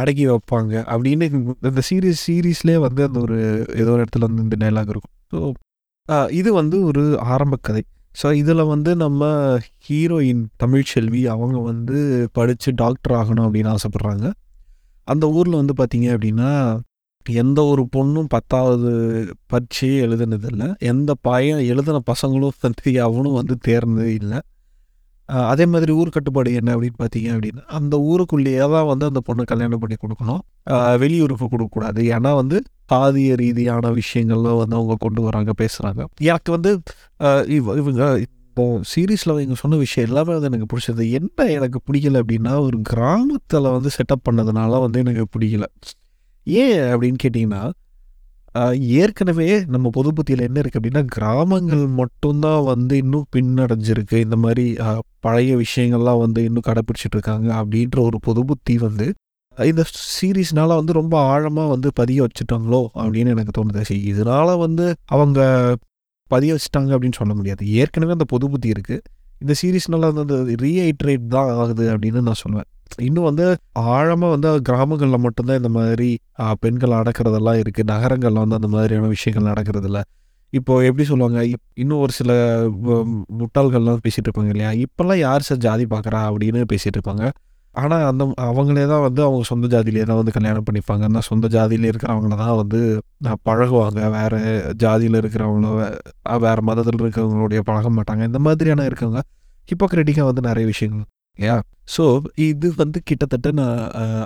அடக்கி 0.00 0.24
வைப்பாங்க. 0.28 0.72
அப்படின்னு 0.92 1.24
இந்த 1.68 1.82
சீரியஸ் 1.88 2.22
சீரீஸ்லேயே 2.26 2.78
வந்து 2.86 3.02
அந்த 3.08 3.18
ஒரு 3.26 3.36
ஏதோ 3.80 3.90
ஒரு 3.94 4.02
இடத்துல 4.04 4.28
வந்து 4.28 4.44
இந்த 4.46 4.56
டைலாக் 4.62 4.92
இருக்கும். 4.94 5.14
ஸோ 5.32 5.38
இது 6.40 6.50
வந்து 6.60 6.76
ஒரு 6.88 7.02
ஆரம்ப 7.34 7.56
கதை. 7.66 7.82
ஸோ 8.14 8.28
இதில் 8.40 8.70
வந்து 8.72 8.90
நம்ம 9.02 9.22
ஹீரோயின் 9.86 10.42
தமிழ்ச்செல்வி 10.62 11.22
அவங்க 11.34 11.58
வந்து 11.70 11.98
படித்து 12.38 12.72
டாக்டர் 12.82 13.14
ஆகணும் 13.20 13.46
அப்படின்னு 13.46 13.72
ஆசைப்பட்றாங்க. 13.76 14.26
அந்த 15.08 15.24
ஊரில் 15.38 15.60
வந்து 15.60 15.74
பார்த்தீங்க 15.80 16.08
அப்படின்னா 16.14 16.50
எந்த 17.28 17.64
ஒரு 17.64 17.88
பொண்ணும் 17.96 18.24
பத்தாவது 18.28 18.90
பரீட்சையே 19.46 20.00
எழுதுனதில்லை. 20.06 20.78
எந்த 20.78 21.14
பையன் 21.20 21.58
எழுதின 21.58 22.02
பசங்களும் 22.12 22.50
வந்து 22.60 23.02
அவனும் 23.02 23.32
வந்து 23.32 23.56
தேர்ந்தது 23.56 24.14
இல்லை. 24.14 24.38
அதே 25.26 25.66
மாதிரி 25.66 25.92
ஊர் 25.92 26.08
கட்டுப்பாடு 26.08 26.54
என்ன 26.54 26.76
அப்படின்னு 26.76 26.94
பார்த்தீங்க 26.98 27.40
அப்படின்னா 27.40 27.64
அந்த 27.66 28.00
ஊருக்குள்ளேயே 28.00 28.58
தான் 28.58 28.86
வந்து 28.86 29.06
அந்த 29.06 29.20
பொண்ணை 29.26 29.42
கல்யாணம் 29.42 29.78
பண்ணி 29.78 29.96
கொடுக்கணும். 29.96 30.98
வெளியூருக்கு 30.98 31.48
கொடுக்கக்கூடாது 31.48 32.02
ஏன்னா 32.02 32.34
வந்து 32.34 32.62
சாதிய 32.92 33.36
ரீதியான 33.36 33.88
விஷயங்கள்லாம் 33.88 34.56
வந்து 34.56 34.76
அவங்க 34.76 34.94
கொண்டு 34.98 35.22
வராங்க 35.22 35.52
பேசுகிறாங்க 35.62 36.04
எனக்கு 36.20 36.50
வந்து 36.52 36.82
இவ- 37.46 37.74
இவங்க 37.74 38.18
இப்போ 38.18 38.80
சீரீஸில் 38.96 39.30
இவங்க 39.30 39.54
சொன்ன 39.54 39.76
விஷயம் 39.76 40.08
எல்லாமே 40.08 40.38
வந்து 40.38 40.58
எனக்கு 40.58 40.76
பிடிச்சது. 40.76 41.10
என்ன 41.10 41.50
எனக்கு 41.50 41.80
பிடிக்கல 41.92 42.22
அப்படின்னா 42.22 42.60
ஒரு 42.60 42.80
கிராமத்தில் 42.80 43.60
வந்து 43.60 43.88
செட்டப் 43.88 44.28
பண்ணதுனால 44.30 44.80
வந்து 44.80 44.98
எனக்கு 44.98 45.38
பிடிக்கல. 45.38 45.62
ஏன் 46.46 46.78
அப்படின்னு 46.92 47.20
கேட்டிங்கன்னா 47.24 47.62
ஏற்கனவே 49.02 49.46
நம்ம 49.74 49.90
பொது 49.96 50.10
புத்தியில் 50.16 50.44
என்ன 50.46 50.58
இருக்குது 50.62 50.80
அப்படின்னா 50.80 51.02
கிராமங்கள் 51.14 51.84
மட்டும்தான் 52.00 52.62
வந்து 52.72 52.94
இன்னும் 53.02 53.24
பின்னடைஞ்சிருக்கு. 53.36 54.16
இந்த 54.26 54.36
மாதிரி 54.44 54.66
பழைய 55.26 55.52
விஷயங்கள்லாம் 55.62 56.20
வந்து 56.24 56.40
இன்னும் 56.48 56.66
கடைப்பிடிச்சிட்டு 56.68 57.16
இருக்காங்க 57.18 57.48
அப்படின்ற 57.60 57.98
ஒரு 58.08 58.18
பொது 58.26 58.42
புத்தி 58.50 58.76
வந்து 58.86 59.06
இந்த 59.58 59.82
சீரீஸ்னால 60.18 60.76
வந்து 60.80 60.92
ரொம்ப 61.00 61.16
ஆழமாக 61.32 61.72
வந்து 61.72 61.88
பதிய 62.00 62.26
வச்சுட்டாங்களோ 62.26 62.82
அப்படின்னு 63.02 63.32
எனக்கு 63.34 63.56
தோணுது. 63.58 63.82
சரி 63.88 64.00
இதனால 64.12 64.58
வந்து 64.64 64.86
அவங்க 65.14 65.40
பதிய 66.30 66.56
வச்சுட்டாங்க 66.56 66.90
அப்படின்னு 66.96 67.20
சொல்ல 67.20 67.32
முடியாது. 67.40 67.64
ஏற்கனவே 67.80 68.16
அந்த 68.18 68.26
பொது 68.34 68.46
புத்தி 68.52 68.70
இருக்குது 68.76 69.02
இந்த 69.42 69.54
சீரீஸ்னால 69.60 70.12
வந்து 70.20 70.36
ரீஐட்ரேட் 70.64 71.26
தான் 71.36 71.50
ஆகுது 71.62 71.84
அப்படின்னு 71.94 72.26
நான் 72.28 72.42
சொல்லுவேன். 72.44 72.68
இன்னும் 72.98 73.24
வந்து 73.24 73.56
ஆழமாக 73.72 74.36
வந்து 74.36 74.62
கிராமங்களில் 74.62 75.18
மட்டும்தான் 75.18 75.56
இந்த 75.56 75.68
மாதிரி 75.68 76.18
பெண்கள் 76.60 76.90
அடக்கிறதெல்லாம் 76.90 77.62
இருக்குது 77.62 77.84
நகரங்களில் 77.84 78.38
வந்து 78.38 78.54
அந்த 78.54 78.68
மாதிரியான 78.68 79.06
விஷயங்கள் 79.06 79.52
நடக்கிறதில்ல. 79.52 80.02
இப்போது 80.50 80.86
எப்படி 80.86 81.08
சொல்லுவாங்க 81.08 81.44
இப்- 81.44 81.70
இன்னும் 81.74 81.98
ஒரு 81.98 82.12
சில 82.12 82.62
முட்டாள்கள்லாம் 83.38 83.98
பேசிகிட்டு 84.08 84.28
இருப்பாங்க 84.28 84.48
இல்லையா? 84.48 84.70
இப்போல்லாம் 84.70 85.18
யார் 85.18 85.40
சார் 85.40 85.58
ஜாதி 85.58 85.84
பார்க்குறா 85.84 86.34
அப்படின்னு 86.34 86.64
பேசிகிட்டு 86.72 87.00
இருப்பாங்க. 87.06 87.30
ஆனால் 87.72 88.06
அந்த 88.06 88.24
அவங்களே 88.24 88.88
தான் 88.88 89.00
வந்து 89.00 89.22
அவங்க 89.22 89.42
சொந்த 89.42 89.66
ஜாதியிலே 89.66 90.02
தான் 90.02 90.16
வந்து 90.16 90.32
கல்யாணம் 90.32 90.64
பண்ணிப்பாங்க. 90.72 91.02
அந்த 91.02 91.20
சொந்த 91.20 91.48
ஜாதியில் 91.48 91.92
இருக்கிறவங்கள 91.92 92.36
தான் 92.36 92.56
வந்து 92.56 93.02
பழகுவாங்க. 93.48 94.10
வேற 94.10 94.28
ஜாதியில் 94.82 95.16
இருக்கிறவங்கள 95.16 95.96
வேறு 96.38 96.62
மதத்தில் 96.62 97.00
இருக்கிறவங்களுடைய 97.02 97.60
பழக 97.60 97.90
மாட்டாங்க. 97.90 98.26
இந்த 98.26 98.38
மாதிரியான 98.38 98.86
இருக்கவங்க 98.86 99.20
ஹிப்போக்ரெட்டிக்காக 99.68 100.24
வந்து 100.24 100.40
நிறைய 100.40 100.66
விஷயங்கள். 100.66 101.04
ஸோ 101.94 102.04
இது 102.48 102.66
வந்து 102.80 102.98
கிட்டத்தட்ட 103.08 103.48
நான் 103.52 103.78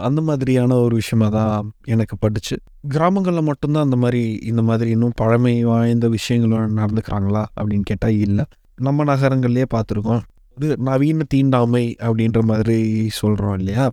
அந்த 0.07 0.21
மாதிரியான 0.29 0.77
ஒரு 0.85 0.95
விஷயமா 1.00 1.29
தான் 1.37 1.71
எனக்கு 1.95 2.17
பட்டுச்சு 2.25 2.57
கிராமங்களில் 2.95 3.49
மட்டும்தான் 3.49 3.87
அந்த 3.87 3.99
மாதிரி 4.03 4.23
இந்த 4.50 4.62
மாதிரி 4.69 4.91
இன்னும் 4.97 5.17
பழமை 5.17 5.55
வாய்ந்த 5.71 6.09
விஷயங்கள் 6.17 6.75
நடந்துக்கிறாங்களா 6.81 7.43
அப்படின்னு 7.59 7.87
கேட்டால் 7.91 8.19
இல்லை. 8.27 8.45
நம்ம 8.79 9.05
நகரங்கள்லேயே 9.12 9.69
பார்த்துருக்கோம். 9.75 10.23
இது 10.57 10.75
நவீன 10.88 11.25
தீண்டாமை 11.35 11.85
அப்படின்ற 12.07 12.41
மாதிரி 12.50 12.79
சொல்கிறோம் 13.21 13.57
இல்லையா? 13.61 13.87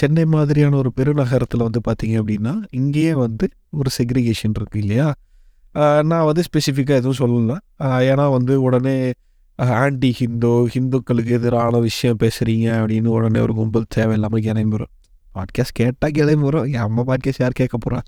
சென்னை 0.00 0.24
மாதிரியான 0.34 0.76
ஒரு 0.82 0.90
பெருநகரத்தில் 0.98 1.66
வந்து 1.68 1.80
பார்த்தீங்க 1.88 2.16
அப்படின்னா 2.22 2.52
இங்கேயே 2.80 3.12
வந்து 3.24 3.46
ஒரு 3.80 3.90
செக்ரிகேஷன் 3.98 4.56
இருக்குது 4.58 4.82
இல்லையா? 4.84 5.08
நான் 6.10 6.26
வந்து 6.28 6.42
ஸ்பெசிஃபிக்காக 6.48 7.00
எதுவும் 7.00 7.20
சொல்லலை. 7.22 7.56
ஏன்னா 8.10 8.26
வந்து 8.36 8.54
உடனே 8.66 8.96
ஆன்டி 9.56 10.12
ஹிந்து 10.12 10.68
ஹிந்துக்களுக்கு 10.72 11.32
எதிரான 11.32 11.78
விஷயம் 11.78 12.16
பேசுகிறீங்க 12.22 12.68
அப்படின்னு 12.76 13.06
உடனே 13.06 13.40
ஒரு 13.40 13.54
கும்பல் 13.54 13.84
தேவையில்லாமல் 13.88 14.40
கிளம்பிடும் 14.40 14.92
பாட்காஸ்ட் 15.34 15.72
கேட்டால் 15.72 16.10
கிளம்பிடும் 16.10 16.66
என் 16.66 16.80
அம்மா 16.80 17.02
பாட்காஸ்ட் 17.02 17.38
யார் 17.38 17.52
கேட்க 17.52 17.78
போகிறா 17.78 17.98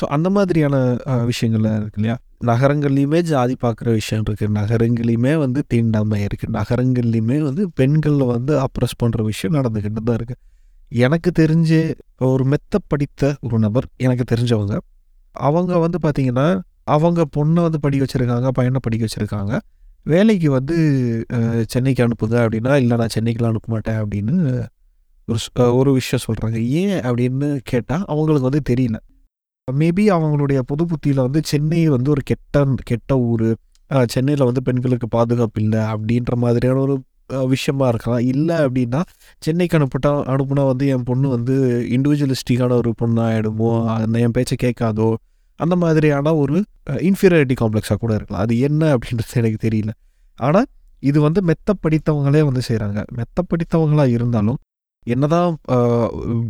ஸோ 0.00 0.04
அந்த 0.04 0.30
மாதிரியான 0.30 0.76
விஷயங்கள்லாம் 1.06 1.80
இருக்கு 1.80 1.90
இல்லையா? 1.94 2.18
நகரங்கள்லையுமே 2.44 3.20
ஜாதி 3.22 3.56
பார்க்குற 3.62 3.84
விஷயம் 3.84 4.24
இருக்குது 4.30 4.42
நகரங்களையுமே 4.42 5.38
வந்து 5.38 5.64
தீண்டாமை 5.66 6.24
இருக்குது 6.24 6.52
நகரங்கள்லையுமே 6.52 7.38
வந்து 7.38 7.70
பெண்களை 7.74 8.26
வந்து 8.26 8.58
அப்ரஸ் 8.58 8.98
பண்ணுற 9.04 9.22
விஷயம் 9.22 9.62
நடந்துக்கிட்டு 9.62 10.02
தான் 10.04 10.16
இருக்குது 10.16 10.40
எனக்கு 10.88 11.32
தெரிஞ்ச 11.38 11.94
ஒரு 12.18 12.44
மெத்த 12.44 12.78
படித்த 12.86 13.36
ஒரு 13.40 13.58
நபர் 13.58 13.86
எனக்கு 13.96 14.34
தெரிஞ்சவங்க 14.34 14.78
அவங்க 15.30 15.78
வந்து 15.78 15.98
பார்த்திங்கன்னா 16.02 16.60
அவங்க 16.84 17.24
பொண்ணை 17.36 17.62
வந்து 17.62 17.80
படிக்க 17.80 18.06
வச்சுருக்காங்க 18.06 18.48
பையனை 18.48 18.80
படிக்க 18.82 19.06
வச்சுருக்காங்க. 19.06 19.60
வேலைக்கு 20.08 20.48
வந்து 20.50 20.76
சென்னைக்கு 21.72 22.02
அனுப்புங்க 22.04 22.36
அப்படின்னா 22.44 22.72
இல்லை 22.82 22.96
நான் 23.00 23.14
சென்னைக்குலாம் 23.16 23.52
அனுப்ப 23.52 23.70
மாட்டேன் 23.74 23.98
அப்படின்னு 24.02 24.34
ஒரு 25.28 25.40
ஒரு 25.78 25.90
விஷயம் 25.98 26.24
சொல்கிறாங்க 26.26 26.58
ஏன் 26.80 27.00
அப்படின்னு 27.08 27.48
கேட்டால் 27.70 28.04
அவங்களுக்கு 28.12 28.48
வந்து 28.50 28.62
தெரியல. 28.70 28.96
மேபி 29.68 30.04
அவங்களுடைய 30.16 30.60
பொது 30.70 30.84
புத்தியில் 30.86 31.24
வந்து 31.26 31.40
சென்னை 31.44 31.80
வந்து 31.96 32.10
ஒரு 32.10 32.22
கெட்ட 32.30 32.64
கெட்ட 32.90 33.18
ஊர். 33.30 33.48
சென்னையில் 34.14 34.48
வந்து 34.48 34.62
பெண்களுக்கு 34.62 35.08
பாதுகாப்பு 35.08 35.60
இல்லை 35.62 35.82
அப்படின்ற 35.92 36.34
மாதிரியான 36.44 36.80
ஒரு 36.86 36.96
விஷயமா 37.52 37.86
இருக்கலாம். 37.88 38.24
இல்லை 38.32 38.56
அப்படின்னா 38.64 39.00
சென்னைக்கு 39.42 39.76
அனுப்பிட்டா 39.78 40.12
அனுப்புனா 40.34 40.64
வந்து 40.72 40.86
என் 40.94 41.06
பொண்ணு 41.10 41.28
வந்து 41.36 41.54
இண்டிவிஜுவலிஸ்டிக்கான 41.96 42.76
ஒரு 42.82 42.92
பொண்ணு 43.02 43.20
ஆகிடுமோ 43.28 43.70
அந்த 43.96 44.18
என் 44.26 44.36
பேச்சை 44.38 44.56
கேட்காதோ? 44.64 45.08
அந்த 45.60 45.74
மாதிரியான 45.82 46.34
ஒரு 46.42 46.56
இன்ஃபீரியாரிட்டி 47.08 47.56
காம்ப்ளெக்ஸாக 47.62 47.98
கூட 48.02 48.12
இருக்கலாம். 48.18 48.42
அது 48.46 48.54
என்ன 48.68 48.82
அப்படின்றது 48.96 49.38
எனக்கு 49.42 49.58
தெரியல. 49.66 49.92
ஆனால் 50.38 50.68
இது 51.02 51.18
வந்து 51.26 51.40
மெத்த 51.48 51.74
படித்தவங்களே 51.84 52.42
வந்து 52.48 52.62
செய்கிறாங்க 52.68 53.00
மெத்த 53.18 53.42
படித்தவங்களாக 53.50 54.16
இருந்தாலும் 54.16 54.58
என்னதான் 55.06 55.52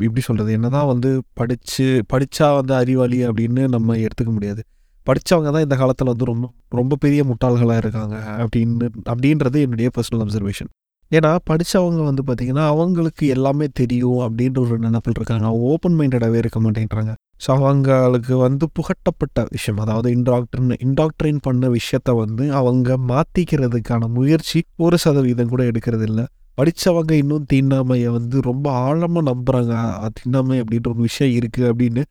இப்படி 0.07 0.23
சொல்கிறது 0.29 0.51
என்னதான் 0.57 0.89
வந்து 0.93 1.11
படித்து 1.39 1.87
படித்தா 2.13 2.47
வந்து 2.59 2.75
அறிவாளி 2.81 3.19
அப்படின்னு 3.29 3.63
நம்ம 3.75 3.97
எடுத்துக்க 4.07 4.31
முடியாது. 4.37 4.63
படித்தவங்க 5.07 5.51
தான் 5.55 5.65
இந்த 5.67 5.77
காலத்தில் 5.81 6.11
வந்து 6.13 6.27
ரொம்ப 6.31 6.47
ரொம்ப 6.79 6.97
பெரிய 7.05 7.21
முட்டாள்களாக 7.29 7.83
இருக்காங்க 7.83 8.17
அப்படின்னு 8.43 8.89
அப்படின்றது 9.11 9.59
என்னுடைய 9.67 9.91
பர்சனல் 9.97 10.23
அப்சர்வேஷன் 10.25 10.71
ஏன்னா 11.13 11.31
படித்தவங்க 11.51 12.01
வந்து 12.09 12.23
பார்த்திங்கன்னா 12.29 12.65
அவங்களுக்கு 12.73 13.25
எல்லாமே 13.35 13.67
தெரியும் 13.81 14.21
அப்படின்ற 14.27 14.59
ஒரு 14.65 14.77
நினைப்பில் 14.87 15.17
இருக்காங்க. 15.19 15.45
அவங்க 15.51 15.65
ஓப்பன் 15.73 15.97
மைண்டடாகவே 15.99 16.41
இருக்க 16.43 16.61
மாட்டேங்கிறாங்க 16.65 17.13
ஸோ 17.41 17.49
அவங்களுக்கு 17.57 18.35
வந்து 18.47 18.65
புகட்டப்பட்ட 18.77 19.45
விஷயம். 19.55 19.81
அதாவது 19.85 20.09
இன்டாக்ட்ரின் 20.17 20.73
இன்டாக்டரின் 20.87 21.41
பண்ண 21.47 21.69
விஷயத்த 21.77 22.15
வந்து 22.23 22.45
அவங்க 22.61 22.97
மாற்றிக்கிறதுக்கான 23.11 24.09
முயற்சி 24.17 24.61
ஒரு 24.87 24.99
சதவீதம் 25.05 25.53
கூட 25.53 25.63
எடுக்கிறது 25.71 26.07
இல்லை 26.11 26.25
படித்தவங்க 26.59 27.13
இன்னும் 27.23 27.47
தீண்டாமையை 27.53 28.11
வந்து 28.17 28.37
ரொம்ப 28.51 28.67
ஆழமாக 28.87 29.23
நம்புகிறாங்க 29.31 29.75
தீண்டாமை 30.19 30.57
அப்படின்ற 30.63 30.89
ஒரு 30.95 31.03
விஷயம் 31.09 31.35
இருக்குது 31.41 31.69
அப்படின்னு 31.71 32.03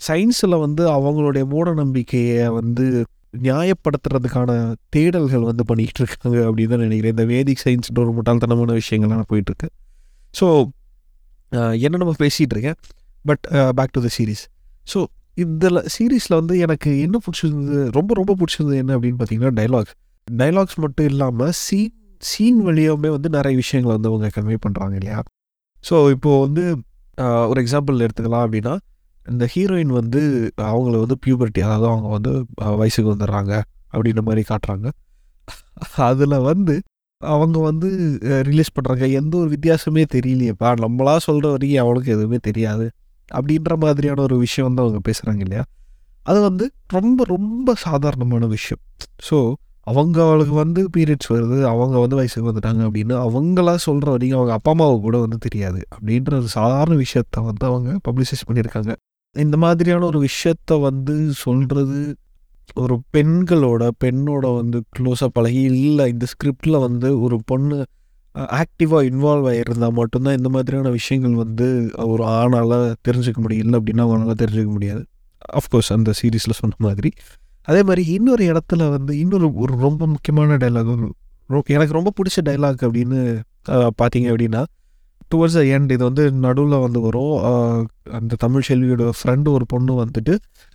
சயின்ஸில் 0.00 0.56
வந்து 0.64 0.82
அவங்களுடைய 0.96 1.44
மூட 1.52 1.68
நம்பிக்கையை 1.82 2.46
வந்து 2.58 2.84
நியாயப்படுத்துறதுக்கான 3.46 4.50
தேடல்கள் 4.94 5.46
வந்து 5.50 5.64
பண்ணிக்கிட்டு 5.70 6.02
இருக்காங்க 6.02 6.38
அப்படின்னு 6.48 6.72
தான் 6.74 6.84
நினைக்கிறேன். 6.86 7.14
இந்த 7.16 7.24
வேதிக் 7.32 7.62
சயின்ஸ்ன்ற 7.64 8.00
ஒரு 8.04 8.12
முட்டாள்தனமான 8.18 8.76
விஷயங்கள்லாம் 8.80 9.30
போயிட்டுருக்கு 9.32 9.68
ஸோ 10.34 10.46
என்ன 11.86 11.98
நம்ம 12.02 12.14
பேசிகிட்டு 12.22 12.54
இருக்கேன். 12.56 12.78
But 13.24 13.44
back 13.78 13.94
to 13.96 14.02
the 14.06 14.10
series 14.16 14.44
so 14.86 14.98
இதில் 15.36 15.82
சீரீஸில் 15.94 16.38
வந்து 16.40 16.54
எனக்கு 16.58 16.90
என்ன 17.06 17.16
பிடிச்சிருந்தது 17.24 17.84
ரொம்ப 17.98 18.10
ரொம்ப 18.14 18.32
பிடிச்சிருந்தது 18.40 18.78
என்ன 18.82 18.94
அப்படின்னு 18.96 19.18
பார்த்தீங்கன்னா 19.20 19.54
டைலாக்ஸ் 19.60 19.94
டைலாக்ஸ் 20.28 20.78
மட்டும் 20.84 21.08
இல்லாமல் 21.12 21.54
சீன் 21.64 21.94
சீன் 22.22 22.60
வழியாகவே 22.68 23.08
வந்து 23.16 23.28
நிறைய 23.28 23.54
விஷயங்களை 23.62 23.92
வந்து 23.96 24.10
அவங்க 24.12 24.28
கன்வே 24.36 24.56
பண்ணுறாங்க 24.66 24.94
இல்லையா? 25.00 25.18
ஸோ 25.84 25.96
இப்போது 26.14 26.40
வந்து 26.46 26.62
ஒரு 27.50 27.58
எக்ஸாம்பிள் 27.64 28.04
எடுத்துக்கலாம் 28.06 28.44
அப்படின்னா 28.46 28.74
இந்த 29.26 29.44
ஹீரோயின் 29.54 29.92
வந்து 30.00 30.20
அவங்கள 30.70 30.94
வந்து 31.04 31.16
பியூபர்ட்டி 31.24 31.60
அதாவது 31.66 31.86
அவங்க 31.92 32.08
வந்து 32.16 32.32
வயசுக்கு 32.80 33.08
வந்துடுறாங்க 33.14 33.52
அப்படின்ற 33.94 34.22
மாதிரி 34.28 34.42
காட்டுறாங்க. 34.50 34.86
அதில் 36.08 36.36
வந்து 36.50 36.74
அவங்க 37.20 37.58
வந்து 37.68 37.88
ரிலீஸ் 38.48 38.74
பண்ணுறாங்க 38.76 39.04
எந்த 39.20 39.34
ஒரு 39.42 39.48
வித்தியாசமே 39.54 40.02
தெரியலையேப்பா. 40.14 40.70
நம்மளா 40.84 41.14
சொல்கிற 41.28 41.46
வரைக்கும் 41.54 41.82
அவனுக்கு 41.84 42.10
எதுவுமே 42.16 42.38
தெரியாது. 42.48 42.86
அப்படின்ற 43.34 43.76
மாதிரியான 43.76 44.22
ஒரு 44.22 44.38
விஷயம் 44.38 44.74
வந்து 44.74 44.82
அவங்க 44.82 45.10
பேசுகிறாங்க 45.10 45.40
இல்லையா? 45.40 45.62
அது 46.22 46.40
வந்து 46.40 46.72
ரொம்ப 46.88 47.24
ரொம்ப 47.24 47.74
சாதாரணமான 47.74 48.46
விஷயம். 48.46 48.82
ஸோ 49.30 49.54
அவங்களுக்கு 49.82 50.54
வந்து 50.54 50.88
பீரியட்ஸ் 50.96 51.28
வருது 51.28 51.62
அவங்க 51.62 51.98
வந்து 51.98 52.16
வயசுக்கு 52.16 52.52
வந்துட்டாங்க 52.52 52.82
அப்படின்னு 52.86 53.14
அவங்களா 53.16 53.74
சொல்கிற 53.74 54.10
வரைக்கும் 54.10 54.38
அவங்க 54.38 54.52
அப்பா 54.52 54.70
அம்மாவுக்கு 54.70 55.00
கூட 55.00 55.18
வந்து 55.18 55.38
தெரியாது. 55.38 55.82
அப்படின்ற 55.94 56.34
ஒரு 56.34 56.48
சாதாரண 56.48 56.96
விஷயத்த 56.96 57.44
வந்து 57.44 57.66
அவங்க 57.66 57.98
பப்ளிசைஸ் 58.08 58.46
பண்ணியிருக்காங்க. 58.48 58.92
இந்த 59.32 59.56
மாதிரியான 59.56 60.06
ஒரு 60.06 60.26
விஷயத்த 60.26 60.80
வந்து 60.80 61.32
சொல்கிறது 61.32 62.16
ஒரு 62.74 63.02
பெண்களோட 63.16 63.90
பெண்ணோட 64.04 64.54
வந்து 64.56 64.84
க்ளோஸாக 64.98 65.26
பழகி 65.32 65.60
இல்லை 65.60 66.08
இந்த 66.08 66.26
ஸ்கிரிப்டில் 66.26 66.80
வந்து 66.80 67.20
ஒரு 67.20 67.40
பொண்ணு 67.44 67.84
ஆக்டிவாக 68.60 69.02
இன்வால்வ் 69.10 69.46
ஆகியிருந்தால் 69.50 69.94
மட்டும்தான் 69.98 70.36
இந்த 70.36 70.48
மாதிரியான 70.48 70.90
விஷயங்கள் 70.90 71.34
வந்து 71.34 71.66
ஒரு 72.12 72.24
ஆணால் 72.24 72.74
தெரிஞ்சுக்க 73.08 73.38
முடியும். 73.44 73.64
இல்லை 73.64 73.78
அப்படின்னா 73.80 74.04
அவங்களால 74.06 74.36
தெரிஞ்சுக்க 74.42 74.70
முடியாது. 74.70 75.02
அஃப்கோர்ஸ் 75.58 75.90
அந்த 75.96 76.12
சீரீஸில் 76.20 76.58
சொன்ன 76.60 76.78
மாதிரி. 76.78 77.10
அதே 77.62 77.82
மாதிரி 77.82 78.02
இன்னொரு 78.16 78.44
இடத்துல 78.52 78.82
வந்து 78.90 79.12
இன்னொரு 79.18 79.48
ஒரு 79.54 79.74
ரொம்ப 79.76 80.02
முக்கியமான 80.06 80.56
டைலாக் 80.56 80.90
எனக்கு 81.74 81.98
ரொம்ப 81.98 82.12
பிடிச்ச 82.18 82.38
டைலாக் 82.48 82.84
அப்படின்னு 82.86 83.20
பார்த்தீங்க 84.00 84.28
அப்படின்னா 84.32 84.62
டுவர்ட்ஸ் 85.34 85.56
த 85.58 85.62
எண்ட் 85.76 85.92
இது 85.94 86.02
வந்து 86.08 86.24
நடுவில் 86.44 86.82
வந்து 86.84 87.00
வரும். 87.00 87.36
அந்த 88.18 88.36
தமிழ் 88.44 88.66
செல்வியோட 88.68 89.04
ஃப்ரெண்டு 89.18 89.48
ஒரு 89.56 89.66
பொண்ணு 89.66 89.92
வந்துட்டு 90.02 90.34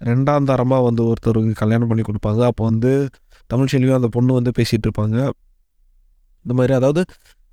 ரெண்டாம் 0.09 0.47
தரமாக 0.49 0.83
வந்து 0.87 1.03
ஒருத்தருக்கு 1.09 1.53
கல்யாணம் 1.61 1.89
பண்ணி 1.91 2.03
கொடுப்பாங்க. 2.07 2.41
அப்போ 2.49 2.63
வந்து 2.63 2.91
தமிழ் 3.47 3.71
செல்வியும் 3.73 3.99
அந்த 3.99 4.09
பொண்ணு 4.17 4.33
வந்து 4.39 4.51
பேசிகிட்டு 4.57 4.87
இருப்பாங்க. 4.89 5.29
இந்த 6.45 6.53
மாதிரி 6.53 6.73
அதாவது 6.73 7.01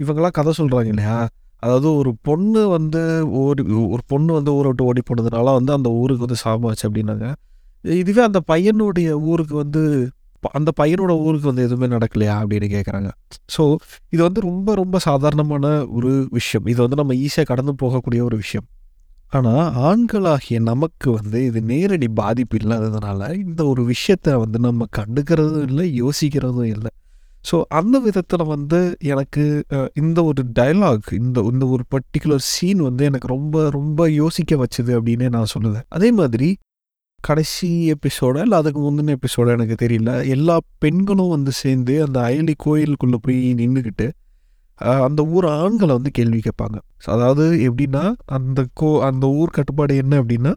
இவங்கெல்லாம் 0.01 0.31
கதை 0.31 0.53
சொல்கிறாங்க 0.59 0.87
இல்லையா? 0.87 1.19
அதாவது 1.63 1.95
ஒரு 1.95 2.17
பொண்ணு 2.23 2.69
வந்து 2.69 3.01
ஓடி 3.37 3.63
ஒரு 3.87 4.03
பொண்ணு 4.07 4.33
வந்து 4.33 4.55
ஊரை 4.55 4.67
விட்டு 4.67 4.85
ஓடி 4.85 5.01
போனதுனால 5.09 5.55
வந்து 5.55 5.73
அந்த 5.73 5.91
ஊருக்கு 5.93 6.27
வந்து 6.27 6.43
சாமாச்சு 6.45 6.87
அப்படின்னாங்க. 6.89 7.27
இதுவே 7.85 8.23
அந்த 8.23 8.41
பையனுடைய 8.49 9.11
ஊருக்கு 9.11 9.57
வந்து 9.57 9.83
ப- 10.43 10.51
அந்த 10.53 10.71
பையனோட 10.81 11.19
ஊருக்கு 11.19 11.47
வந்து 11.47 11.63
எதுவுமே 11.63 11.97
நடக்கலையா 11.97 12.35
அப்படின்னு 12.41 12.69
கேட்குறாங்க 12.69 13.09
ஸோ 13.57 13.63
இது 14.11 14.23
வந்து 14.23 14.41
ரொம்ப 14.41 14.75
ரொம்ப 14.75 14.99
சாதாரணமான 14.99 15.87
ஒரு 15.87 16.29
விஷயம். 16.31 16.67
இது 16.67 16.83
வந்து 16.83 16.97
நம்ம 16.97 17.15
ஈஸியாக 17.15 17.45
கடந்து 17.45 17.73
போகக்கூடிய 17.83 18.23
ஒரு 18.23 18.37
விஷயம். 18.37 18.67
ஆனால் 19.33 19.73
ஆண்களாகிய 19.79 20.59
நமக்கு 20.61 21.11
வந்து 21.11 21.45
இது 21.45 21.63
நேரடி 21.63 22.09
பாதிப்பு 22.09 22.57
இல்லாததுனால 22.57 23.35
இந்த 23.39 23.67
ஒரு 23.67 23.85
விஷயத்தை 23.85 24.35
வந்து 24.35 24.59
நம்ம 24.59 24.87
கண்டுக்கிறதும் 24.97 25.63
இல்லை 25.63 26.03
யோசிக்கிறதும் 26.03 26.65
இல்லை. 26.65 26.91
ஸோ 27.45 27.57
அந்த 27.79 27.97
விதத்தில் 28.07 28.45
வந்து 28.55 28.79
எனக்கு 29.13 29.45
இந்த 29.95 30.19
ஒரு 30.31 30.43
டயலாக் 30.59 31.11
இந்த 31.21 31.39
இந்த 31.53 31.65
ஒரு 31.75 31.85
பர்டிகுலர் 31.95 32.45
சீன் 32.53 32.81
வந்து 32.89 33.03
எனக்கு 33.11 33.29
ரொம்ப 33.37 33.65
ரொம்ப 33.71 34.09
யோசிக்க 34.23 34.57
வச்சுது 34.63 34.93
அப்படின்னே 34.99 35.29
நான் 35.37 35.53
சொல்லுவேன். 35.55 35.87
அதே 35.89 36.11
மாதிரி 36.21 36.49
கடைசி 37.21 37.69
எபிசோட 37.95 38.37
இல்லை 38.45 38.57
அதுக்கு 38.63 38.81
முந்தின 38.81 39.15
எபிசோட 39.19 39.47
எனக்கு 39.57 39.77
தெரியல. 39.85 40.11
எல்லா 40.35 40.57
பெண்களும் 40.79 41.33
வந்து 41.37 41.53
சேர்ந்து 41.63 41.95
அந்த 42.07 42.19
அயலி 42.29 42.55
கோயிலுக்குள்ளே 42.67 43.19
போய் 43.27 43.41
நின்றுக்கிட்டு 43.61 44.07
அந்த 45.07 45.21
ஊர் 45.37 45.47
ஆண்களை 45.61 45.93
வந்து 45.99 46.11
கேள்வி 46.19 46.41
கேட்பாங்க. 46.45 46.77
அதாவது 47.15 47.45
எப்படின்னா 47.69 48.03
அந்த 48.37 48.61
கோ 48.81 48.91
அந்த 49.09 49.27
ஊர் 49.39 49.57
கட்டுப்பாடு 49.57 49.95
என்ன 50.03 50.15
அப்படின்னா 50.23 50.53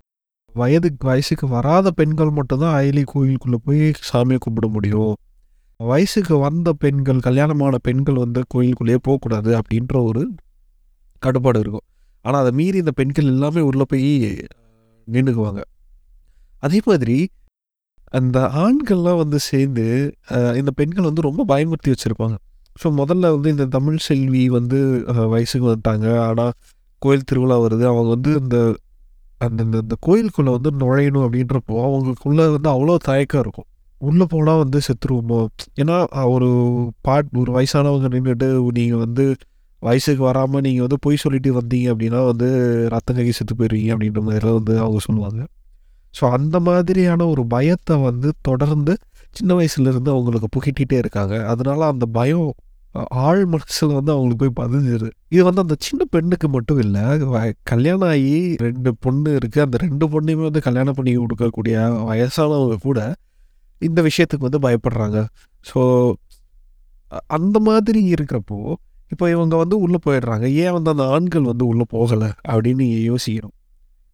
வயதுக்கு 0.56 1.08
வயசுக்கு 1.08 1.46
வராத 1.48 1.88
பெண்கள் 1.92 2.32
மட்டும்தான் 2.38 2.76
அயலி 2.80 3.04
கோயிலுக்குள்ளே 3.14 3.60
போய் 3.68 3.84
சாமியை 4.10 4.40
கும்பிட 4.46 4.68
முடியும். 4.78 5.14
வயசுக்கு 5.86 6.38
வந்த 6.38 6.74
பெண்கள் 6.74 7.20
கல்யாணமான 7.20 7.78
பெண்கள் 7.78 8.16
வந்து 8.16 8.44
கோயிலுக்குள்ளேயே 8.48 8.98
போகக்கூடாது 9.02 9.62
அப்படின்ற 9.62 10.04
ஒரு 10.04 10.32
கட்டுப்பாடு 11.20 11.60
இருக்கும். 11.60 11.80
ஆனால் 12.22 12.40
அதை 12.40 12.52
மீறி 12.52 12.78
இந்த 12.78 12.92
பெண்கள் 12.92 13.26
எல்லாமே 13.26 13.62
உள்ளே 13.62 13.84
போய் 13.88 14.38
நின்றுக்குவாங்க 15.12 15.62
அதே 16.60 16.80
மாதிரி 16.86 17.30
அந்த 18.04 18.40
ஆண்கள்லாம் 18.40 19.18
வந்து 19.18 19.40
சேர்ந்து 19.40 20.14
இந்த 20.30 20.72
பெண்கள் 20.76 21.04
வந்து 21.04 21.22
ரொம்ப 21.22 21.46
பயமுறுத்தி 21.48 21.88
வச்சுருப்பாங்க. 21.88 22.36
ஸோ 22.84 22.90
முதல்ல 22.90 23.20
வந்து 23.20 23.50
இந்த 23.50 23.66
தமிழ் 23.66 23.98
செல்வி 23.98 24.50
வந்து 24.50 25.04
வயசுக்கு 25.30 25.68
வந்துட்டாங்க. 25.68 26.20
ஆனால் 26.20 26.52
கோயில் 27.00 27.24
திருவிழா 27.24 27.60
வருது. 27.60 27.84
அவங்க 27.86 28.10
வந்து 28.10 28.34
இந்த 28.40 28.78
அந்த 29.38 29.64
இந்த- 29.64 29.96
கோயிலுக்குள்ளே 30.00 30.58
வந்து 30.58 30.72
நுழையணும் 30.72 31.28
அப்படின்றப்போ 31.28 31.72
அவங்களுக்குள்ளே 31.72 32.52
வந்து 32.52 32.70
அவ்வளோ 32.70 32.98
தயக்கம் 32.98 33.42
இருக்கும். 33.42 33.66
உள்ளே 34.08 34.25
போனால் 34.34 34.62
வந்து 34.63 34.79
செத்துருவோமோ? 34.88 35.39
ஏன்னா 35.81 35.96
ஒரு 36.34 36.50
பாட் 37.08 37.29
ஒரு 37.41 37.51
வயசானவங்க 37.58 38.10
நின்றுட்டு 38.15 38.48
நீங்கள் 38.77 39.01
வந்து 39.05 39.25
வயசுக்கு 39.81 40.24
வராமல் 40.29 40.63
நீங்கள் 40.65 40.86
வந்து 40.86 40.98
பொய் 41.05 41.22
சொல்லிட்டு 41.24 41.51
வந்தீங்க 41.60 41.88
அப்படின்னா 41.93 42.20
வந்து 42.31 42.48
ரத்தம் 42.93 43.17
கை 43.20 43.31
செத்து 43.38 43.53
போயிருவீங்க 43.60 43.93
அப்படின்ற 43.96 44.22
மாதிரிலாம் 44.27 44.58
வந்து 44.60 44.75
அவங்க 44.86 45.00
சொல்லுவாங்க. 45.08 45.41
ஸோ 46.13 46.24
அந்த 46.38 46.58
மாதிரியான 46.67 47.27
ஒரு 47.34 47.43
பயத்தை 47.53 47.96
வந்து 48.10 48.29
தொடர்ந்து 48.50 48.93
சின்ன 49.31 49.51
வயசுலேருந்து 49.60 50.12
அவங்களுக்கு 50.15 50.48
புகிட்டிகிட்டே 50.55 50.98
இருக்காங்க. 51.03 51.36
அதனால 51.53 51.79
அந்த 51.93 52.05
பயம் 52.17 52.50
ஆள் 52.96 53.10
ஆழ் 53.25 53.43
மனசில் 53.51 53.93
வந்து 53.98 54.12
அவங்களுக்கு 54.13 54.41
போய் 54.43 54.58
பதிஞ்சிரு 54.62 55.10
இது 55.34 55.43
வந்து 55.48 55.62
அந்த 55.63 55.75
சின்ன 55.79 56.03
பெண்ணுக்கு 56.15 56.48
மட்டும் 56.55 56.79
இல்லை 56.86 57.03
கல்யாணம் 57.72 58.10
ஆகி 58.13 58.34
ரெண்டு 58.63 58.91
பொண்ணு 59.03 59.29
இருக்குது 59.39 59.63
அந்த 59.65 59.77
ரெண்டு 59.86 60.05
பொண்ணையுமே 60.13 60.43
வந்து 60.50 60.62
கல்யாணம் 60.67 60.98
பண்ணி 60.98 61.12
கொடுக்கக்கூடிய 61.17 61.75
வயசானவங்க 62.10 62.77
கூட 62.88 63.00
இந்த 63.82 64.02
விஷயத்துக்கு 64.02 64.50
வந்து 64.50 64.60
பயப்படுறாங்க. 64.60 65.26
ஸோ 65.76 66.14
அந்த 67.28 67.60
மாதிரி 67.60 68.14
இருக்கிறப்போ 68.14 68.74
இப்போ 69.10 69.30
இவங்க 69.30 69.56
வந்து 69.56 69.80
உள்ளே 69.80 69.98
போயிடுறாங்க. 70.06 70.52
ஏன் 70.52 70.72
வந்து 70.72 70.90
அந்த 70.90 71.08
ஆண்கள் 71.08 71.42
வந்து 71.42 71.68
உள்ளே 71.68 71.84
போகலை 71.94 72.32
அப்படின்னு 72.50 72.76
நீங்கள் 72.76 73.16
யோசிக்கணும். 73.16 73.60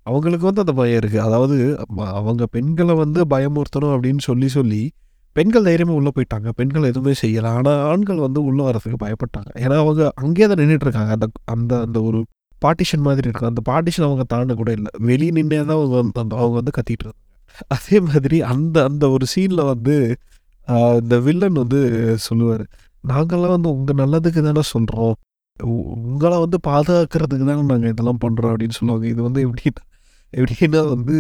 அவங்களுக்கு 0.04 0.46
வந்து 0.46 0.60
அந்த 0.60 0.74
பயம் 0.74 1.00
இருக்குது 1.00 1.18
அதாவது 1.18 1.86
அவங்க 1.96 2.46
பெண்களை 2.46 2.96
வந்து 2.96 3.26
பயமுறுத்தணும் 3.30 3.62
அப்படின்னு 3.82 4.18
சொல்லி 4.18 4.48
சொல்லி 4.48 4.92
பெண்கள் 5.32 5.64
தைரியமாக 5.64 5.98
உள்ளே 5.98 6.12
போயிட்டாங்க. 6.16 6.50
பெண்கள் 6.50 6.84
எதுவுமே 6.84 7.14
செய்யலை. 7.22 7.48
ஆனால் 7.48 7.90
ஆண்கள் 7.90 8.18
வந்து 8.18 8.44
உள்ளே 8.44 8.64
வரதுக்கு 8.64 9.04
பயப்பட்டாங்க. 9.04 9.58
ஏன்னா 9.58 9.78
அவங்க 9.78 10.12
அங்கேயே 10.16 10.54
தான் 10.54 10.66
நின்றுட்டு 10.66 10.82
இருக்காங்க. 10.82 11.12
அந்த 11.12 11.28
அந்த 11.46 11.80
அந்த 11.80 12.02
ஒரு 12.02 12.26
பார்ட்டிஷன் 12.66 12.98
மாதிரி 12.98 13.28
இருக்கும் 13.28 13.56
அந்த 13.56 13.62
பார்ட்டிஷன் 13.72 14.04
அவங்க 14.04 14.24
தாண்ட 14.24 14.54
கூட 14.54 14.72
இல்லை. 14.72 14.92
வெளியே 14.98 15.32
நின்றே 15.32 15.58
தான் 15.58 15.70
அவங்க 15.70 15.96
வந்து- 15.96 16.22
அந்த- 16.22 16.36
அவங்க 16.36 16.54
வந்து 16.54 16.72
கத்திட்டு 16.78 17.06
இருந்தாங்க 17.06 17.27
அதே 17.68 17.98
மாதிரி 18.10 18.38
அந்த 18.54 18.78
அந்த 18.90 19.06
ஒரு 19.10 19.26
சீனில் 19.36 19.70
வந்து 19.74 19.96
இந்த 21.02 21.16
வில்லன் 21.28 21.60
வந்து 21.64 21.80
சொல்லுவார் 22.28 22.64
நாங்கள்லாம் 23.04 23.56
வந்து 23.58 23.70
உங்கள் 23.78 24.00
நல்லதுக்கு 24.02 24.42
தானே 24.48 24.64
சொல்கிறோம் 24.74 25.16
உங்களை 26.06 26.38
வந்து 26.46 26.58
பாதுகாக்கிறதுக்கு 26.70 27.46
தானே 27.50 27.64
நாங்கள் 27.74 27.94
இதெல்லாம் 27.94 28.24
பண்ணுறோம் 28.26 28.52
அப்படின்னு 28.54 28.78
சொல்லுவாங்க. 28.80 29.06
இது 29.14 29.22
வந்து 29.28 29.42
எப்படின்னா 29.46 29.84
எப்படின்னா 30.34 30.82
வந்து 30.94 31.16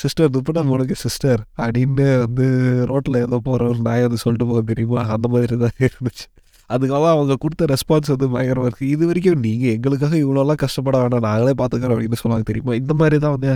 சிஸ்டர் 0.00 0.32
துப்படா 0.34 0.62
உனக்கு 0.76 0.96
சிஸ்டர் 1.04 1.40
அப்படின்னு 1.64 2.06
வந்து 2.24 2.46
ரோட்டில் 2.90 3.18
ஏதோ 3.26 3.38
போகிற 3.46 3.68
ஒரு 3.72 3.80
நாயை 3.88 4.02
வந்து 4.06 4.20
சொல்லிட்டு 4.24 4.48
போக 4.50 4.62
தெரியுமா? 4.72 5.02
அந்த 5.16 5.28
மாதிரி 5.34 5.56
தான் 5.64 5.76
இருந்துச்சு. 5.86 6.26
அதுக்காக 6.70 7.06
அவங்க 7.14 7.34
கொடுத்த 7.44 7.66
ரெஸ்பான்ஸ் 7.74 8.12
வந்து 8.14 8.28
பயங்கரமாக 8.34 8.68
இருக்குது 8.70 8.90
இது 8.94 9.06
வரைக்கும் 9.10 9.42
நீங்கள் 9.46 9.74
எங்களுக்காக 9.76 10.14
இவ்வளோலாம் 10.24 10.60
கஷ்டப்பட 10.64 10.98
வேண்டாம் 11.02 11.26
நாங்களே 11.28 11.54
பார்த்துக்கிறோம் 11.60 11.96
அப்படின்னு 11.96 12.20
சொல்லுவாங்க 12.22 12.46
தெரியுமா? 12.52 12.74
இந்த 12.82 12.94
மாதிரி 13.00 13.18
தான் 13.24 13.34
வந்து 13.36 13.52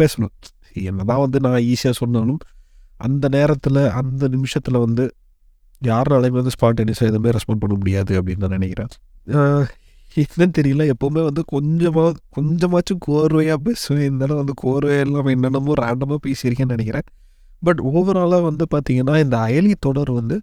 பேசணும். 0.00 0.34
என்னதான் 0.74 1.20
வந்து 1.20 1.40
நான் 1.40 1.58
ஈஸியாக 1.72 1.96
சொன்னாலும் 2.02 2.40
அந்த 2.96 3.24
நேரத்தில் 3.28 3.80
அந்த 4.00 4.28
நிமிஷத்தில் 4.28 4.78
வந்து 4.78 5.04
யாராலையுமே 5.82 6.38
வந்து 6.40 6.54
ஸ்பான்டேனியஸாக 6.56 7.10
எதுவுமே 7.10 7.30
ரெஸ்பாண்ட் 7.30 7.62
பண்ண 7.62 7.74
முடியாது 7.76 8.12
அப்படின்னு 8.20 8.44
நான் 8.46 8.56
நினைக்கிறேன். 8.58 8.90
என்னன்னு 10.16 10.54
தெரியல. 10.58 10.84
எப்போவுமே 10.92 11.22
வந்து 11.24 11.42
கொஞ்சமாக 11.44 12.14
கொஞ்சமாச்சும் 12.36 13.00
கோர்வையாக 13.08 13.58
பேசுவேன். 13.66 14.04
இருந்தாலும் 14.04 14.36
வந்து 14.36 14.54
கோர்வையாக 14.62 15.06
இல்லாமல் 15.06 15.34
என்னென்னமோ 15.36 15.72
ரேண்டமாக 15.80 16.20
பேசியிருக்கேன்னு 16.26 16.76
நினைக்கிறேன். 16.76 17.06
பட் 17.62 17.80
ஓவராலாக 17.80 18.42
வந்து 18.42 18.66
பார்த்திங்கன்னா 18.74 19.14
இந்த 19.18 19.36
அயலி 19.36 19.74
தொடர் 19.80 20.12
வந்து 20.12 20.38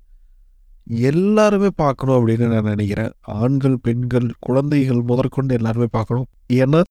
எல்லாருமே 0.88 1.70
பார்க்கணும் 1.76 2.18
அப்படின்னு 2.18 2.48
நான் 2.48 2.64
நினைக்கிறேன். 2.64 3.12
ஆண்கள் 3.24 3.78
பெண்கள் 3.78 4.28
குழந்தைகள் 4.40 5.02
முதற்கொண்டு 5.02 5.54
எல்லாருமே 5.54 5.88
பார்க்கணும். 5.92 6.28
ஏன்னா 6.54 6.82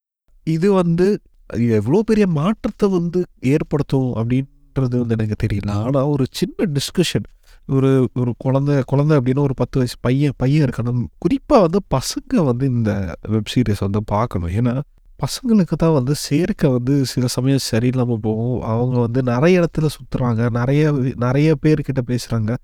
இது 0.47 0.73
வந்து 0.73 1.07
எவ்வளோ 1.53 2.03
பெரிய 2.03 2.27
மாற்றத்தை 2.27 2.89
வந்து 2.89 3.25
ஏற்படுத்தும் 3.41 4.15
அப்படின்றது 4.15 4.99
வந்து 4.99 5.15
எனக்கு 5.19 5.47
தெரியல. 5.47 5.71
ஆனால் 5.71 6.03
ஒரு 6.03 6.27
சின்ன 6.31 6.55
டிஸ்கஷன் 6.65 7.43
ஒரு 7.67 8.09
ஒரு 8.15 8.35
குழந்தை 8.39 8.83
குழந்தை 8.87 9.17
அப்படின்னா 9.17 9.39
ஒரு 9.39 9.55
பத்து 9.55 9.79
வயசு 9.79 9.97
பையன் 10.01 10.33
பையன் 10.37 10.69
இருக்கணும். 10.69 11.05
குறிப்பாக 11.19 11.63
வந்து 11.63 11.81
பசங்க 11.95 12.45
வந்து 12.45 12.67
இந்த 12.67 13.17
வெப் 13.29 13.51
சீரிஸ் 13.55 13.77
வந்து 13.79 14.05
பார்க்கணும். 14.05 14.49
ஏன்னா 14.49 14.81
பசங்களுக்கு 15.19 15.73
தான் 15.77 15.93
வந்து 15.93 16.15
சேர்க்க 16.15 16.69
வந்து 16.69 17.07
சில 17.07 17.27
சமயம் 17.27 17.59
சரியில்லாமல் 17.73 18.17
போகும். 18.17 18.69
அவங்க 18.69 19.01
வந்து 19.01 19.23
நிறைய 19.23 19.61
இடத்துல 19.61 19.87
சுற்றுறாங்க 19.87 20.51
நிறைய 20.51 20.99
நிறைய 21.17 21.55
பேர்கிட்ட 21.67 22.01
பேசுகிறாங்க 22.07 22.57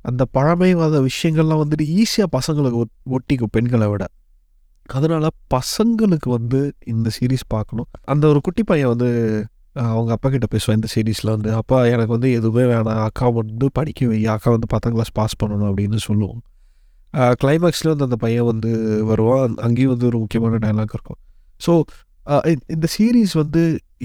அந்த 0.00 0.24
பழமைவாத 0.24 1.00
விஷயங்கள்லாம் 1.00 1.62
வந்துட்டு 1.62 1.82
ஈஸியாக 1.82 2.38
பசங்களுக்கு 2.38 2.82
ஒட்- 2.82 3.14
ஒட்டிக்கும் 3.16 3.46
பெண்களை 3.50 3.88
விட. 3.88 4.06
அதனால் 4.96 5.26
பசங்களுக்கு 5.54 6.28
வந்து 6.36 6.60
இந்த 6.92 7.08
சீரீஸ் 7.16 7.44
பார்க்கணும். 7.54 7.88
அந்த 8.12 8.24
ஒரு 8.32 8.40
குட்டி 8.46 8.62
பையன் 8.70 8.90
வந்து 8.94 9.08
அவங்க 9.92 10.10
அப்பா 10.16 10.28
கிட்ட 10.34 10.46
பேசுவான் 10.54 10.78
இந்த 10.78 10.88
சீரீஸில் 10.94 11.30
வந்து 11.34 11.50
அப்பா 11.60 11.78
எனக்கு 11.94 12.12
வந்து 12.16 12.30
எதுவுமே 12.38 12.64
வேணாம். 12.72 13.00
அக்கா 13.08 13.28
வந்து 13.38 13.68
படிக்க 13.78 14.08
வை. 14.10 14.18
அக்கா 14.34 14.50
வந்து 14.56 14.68
பத்தாம் 14.74 14.94
கிளாஸ் 14.96 15.12
பாஸ் 15.18 15.38
பண்ணணும் 15.42 15.68
அப்படின்னு 15.70 16.00
சொல்லுவோம். 16.08 16.42
கிளைமேக்ஸில் 17.42 17.90
வந்து 17.92 18.06
அந்த 18.08 18.18
பையன் 18.24 18.48
வந்து 18.52 18.70
வருவான். 19.10 19.56
அங்கேயும் 19.66 19.92
வந்து 19.94 20.06
ஒரு 20.10 20.18
முக்கியமான 20.24 20.60
டைலாக் 20.64 20.94
இருக்கும். 20.98 21.18
ஸோ 21.66 21.72
இந்த 22.74 22.86
சீரீஸ் 22.96 23.34
வந்து 23.42 23.62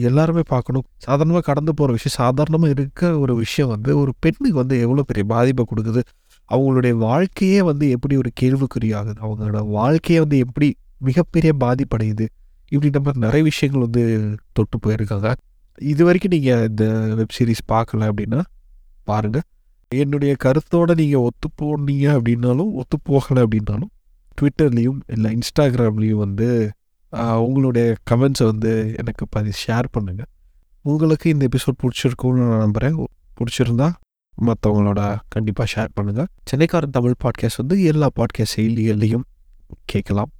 எல்லாருமே 0.07 0.43
பார்க்கணும். 0.53 0.85
சாதாரணமாக 1.05 1.43
கடந்து 1.49 1.71
போகிற 1.79 1.93
விஷயம் 1.97 2.15
சாதாரணமாக 2.21 2.71
இருக்க 2.75 3.11
ஒரு 3.23 3.33
விஷயம் 3.43 3.71
வந்து 3.75 3.91
ஒரு 4.01 4.11
பெண்ணுக்கு 4.23 4.57
வந்து 4.61 4.75
எவ்வளோ 4.85 5.05
பெரிய 5.11 5.25
பாதிப்பை 5.33 5.63
கொடுக்குது? 5.71 6.01
அவங்களுடைய 6.51 6.93
வாழ்க்கையே 6.97 7.61
வந்து 7.61 7.85
எப்படி 7.89 8.15
ஒரு 8.17 8.31
கேள்விக்குறியாகுது? 8.41 9.19
அவங்களோட 9.25 9.59
வாழ்க்கையை 9.69 10.19
வந்து 10.23 10.37
எப்படி 10.37 10.69
மிகப்பெரிய 11.01 11.51
பாதிப்படையுது? 11.59 12.25
இப்படி 12.71 12.89
நம்ம 12.89 13.11
நிறைய 13.25 13.43
விஷயங்கள் 13.43 13.85
வந்து 13.87 14.03
தொட்டு 14.53 14.77
போயிருக்காங்க. 14.85 15.29
இது 15.91 16.01
வரைக்கும் 16.05 16.33
நீங்கள் 16.35 16.65
இந்த 16.69 16.85
வெப் 17.15 17.35
சீரிஸ் 17.37 17.63
பார்க்கல 17.73 18.07
அப்படின்னா 18.11 18.41
பாருங்கள் 19.03 19.45
என்னுடைய 19.91 20.35
கருத்தோடு 20.43 20.93
நீங்கள் 20.95 21.23
ஒத்து 21.27 21.47
போனீங்க 21.61 22.07
அப்படின்னாலும் 22.17 22.71
ஒத்து 22.73 22.97
போகலை 23.09 23.41
அப்படின்னாலும் 23.45 23.91
ட்விட்டர்லேயும் 24.37 24.99
இல்லை 25.07 25.29
இன்ஸ்டாகிராம்லேயும் 25.37 26.21
வந்து 26.25 26.47
உங்களுடைய 27.45 27.85
கமெண்ட்ஸை 28.11 28.45
வந்து 28.45 28.71
எனக்கு 28.97 29.23
பதி 29.29 29.51
ஷேர் 29.63 29.87
பண்ணுங்கள் 29.97 30.29
உங்களுக்கு 30.85 31.27
இந்த 31.29 31.47
எபிசோட் 31.47 31.79
பிடிச்சிருக்கும்னு 31.83 32.43
நான் 32.43 32.63
நம்புகிறேன் 32.65 32.95
பிடிச்சிருந்தா 33.37 33.87
மற்றவங்களோட 34.45 35.17
கண்டிப்பாக 35.27 35.69
ஷேர் 35.75 36.01
பண்ணுங்கள் 36.01 36.25
சென்னைக்காரன் 36.51 36.89
தமிழ் 36.91 37.13
பாட்காஸ்ட் 37.23 37.57
வந்து 37.57 37.83
எல்லா 37.83 38.09
பாட்காஸ்ட் 38.19 38.55
செயலிகள்லையும் 38.55 39.21
கேட்கலாம். 39.85 40.31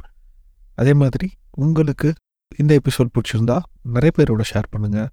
அதே 0.76 0.94
மாதிரி 0.94 1.32
உங்களுக்கு 1.52 2.14
இந்த 2.58 2.80
எபிசோட் 2.82 3.20
பிடிச்சிருந்தா 3.20 3.60
நிறைய 3.84 4.12
பேரோட 4.18 4.42
ஷேர் 4.54 4.64
பண்ணுங்கள் 4.78 5.08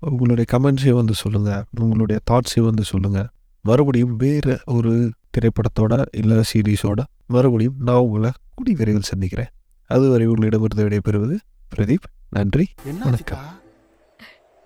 உங்களுடைய 0.00 0.58
கமெண்ட்ஸையும் 0.58 0.94
வந்து 0.94 1.14
சொல்லுங்கள் 1.14 1.64
உங்களுடைய 1.80 2.20
தாட்ஸையும் 2.30 2.64
வந்து 2.64 2.84
சொல்லுங்கள் 2.84 3.26
மறுபடியும் 3.62 4.16
வேறு 4.16 4.60
ஒரு 4.64 5.12
திரைப்படத்தோட 5.30 6.04
இல்லை 6.12 6.42
சீரீஸோட 6.54 7.02
மறுபடியும் 7.26 7.74
நான் 7.78 7.96
உங்களை 7.96 8.30
கூடி 8.54 8.74
விரைவில் 8.74 9.02
சந்திக்கிறேன். 9.02 9.48
அதுவரை 9.86 10.26
உங்களிடமிருந்து 10.26 10.88
விடைபெறுவது 10.88 11.36
பிரதீப். 11.76 12.06
நன்றி. 12.30 12.68
வணக்கம். 13.04 13.58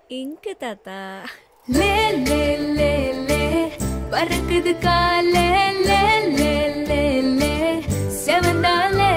இங்கு 0.07 0.55
தாத்தா? 0.59 1.25
லே 1.67 1.95
லே 2.27 2.57
லே 2.77 2.93
லே. 3.27 3.41
பறக்குது 4.11 4.73
காலே 4.79 5.49
லே 5.87 6.01
லே 6.37 6.53
லே 6.89 7.03
லே. 7.39 7.53
செவந்தாலே 8.25 9.11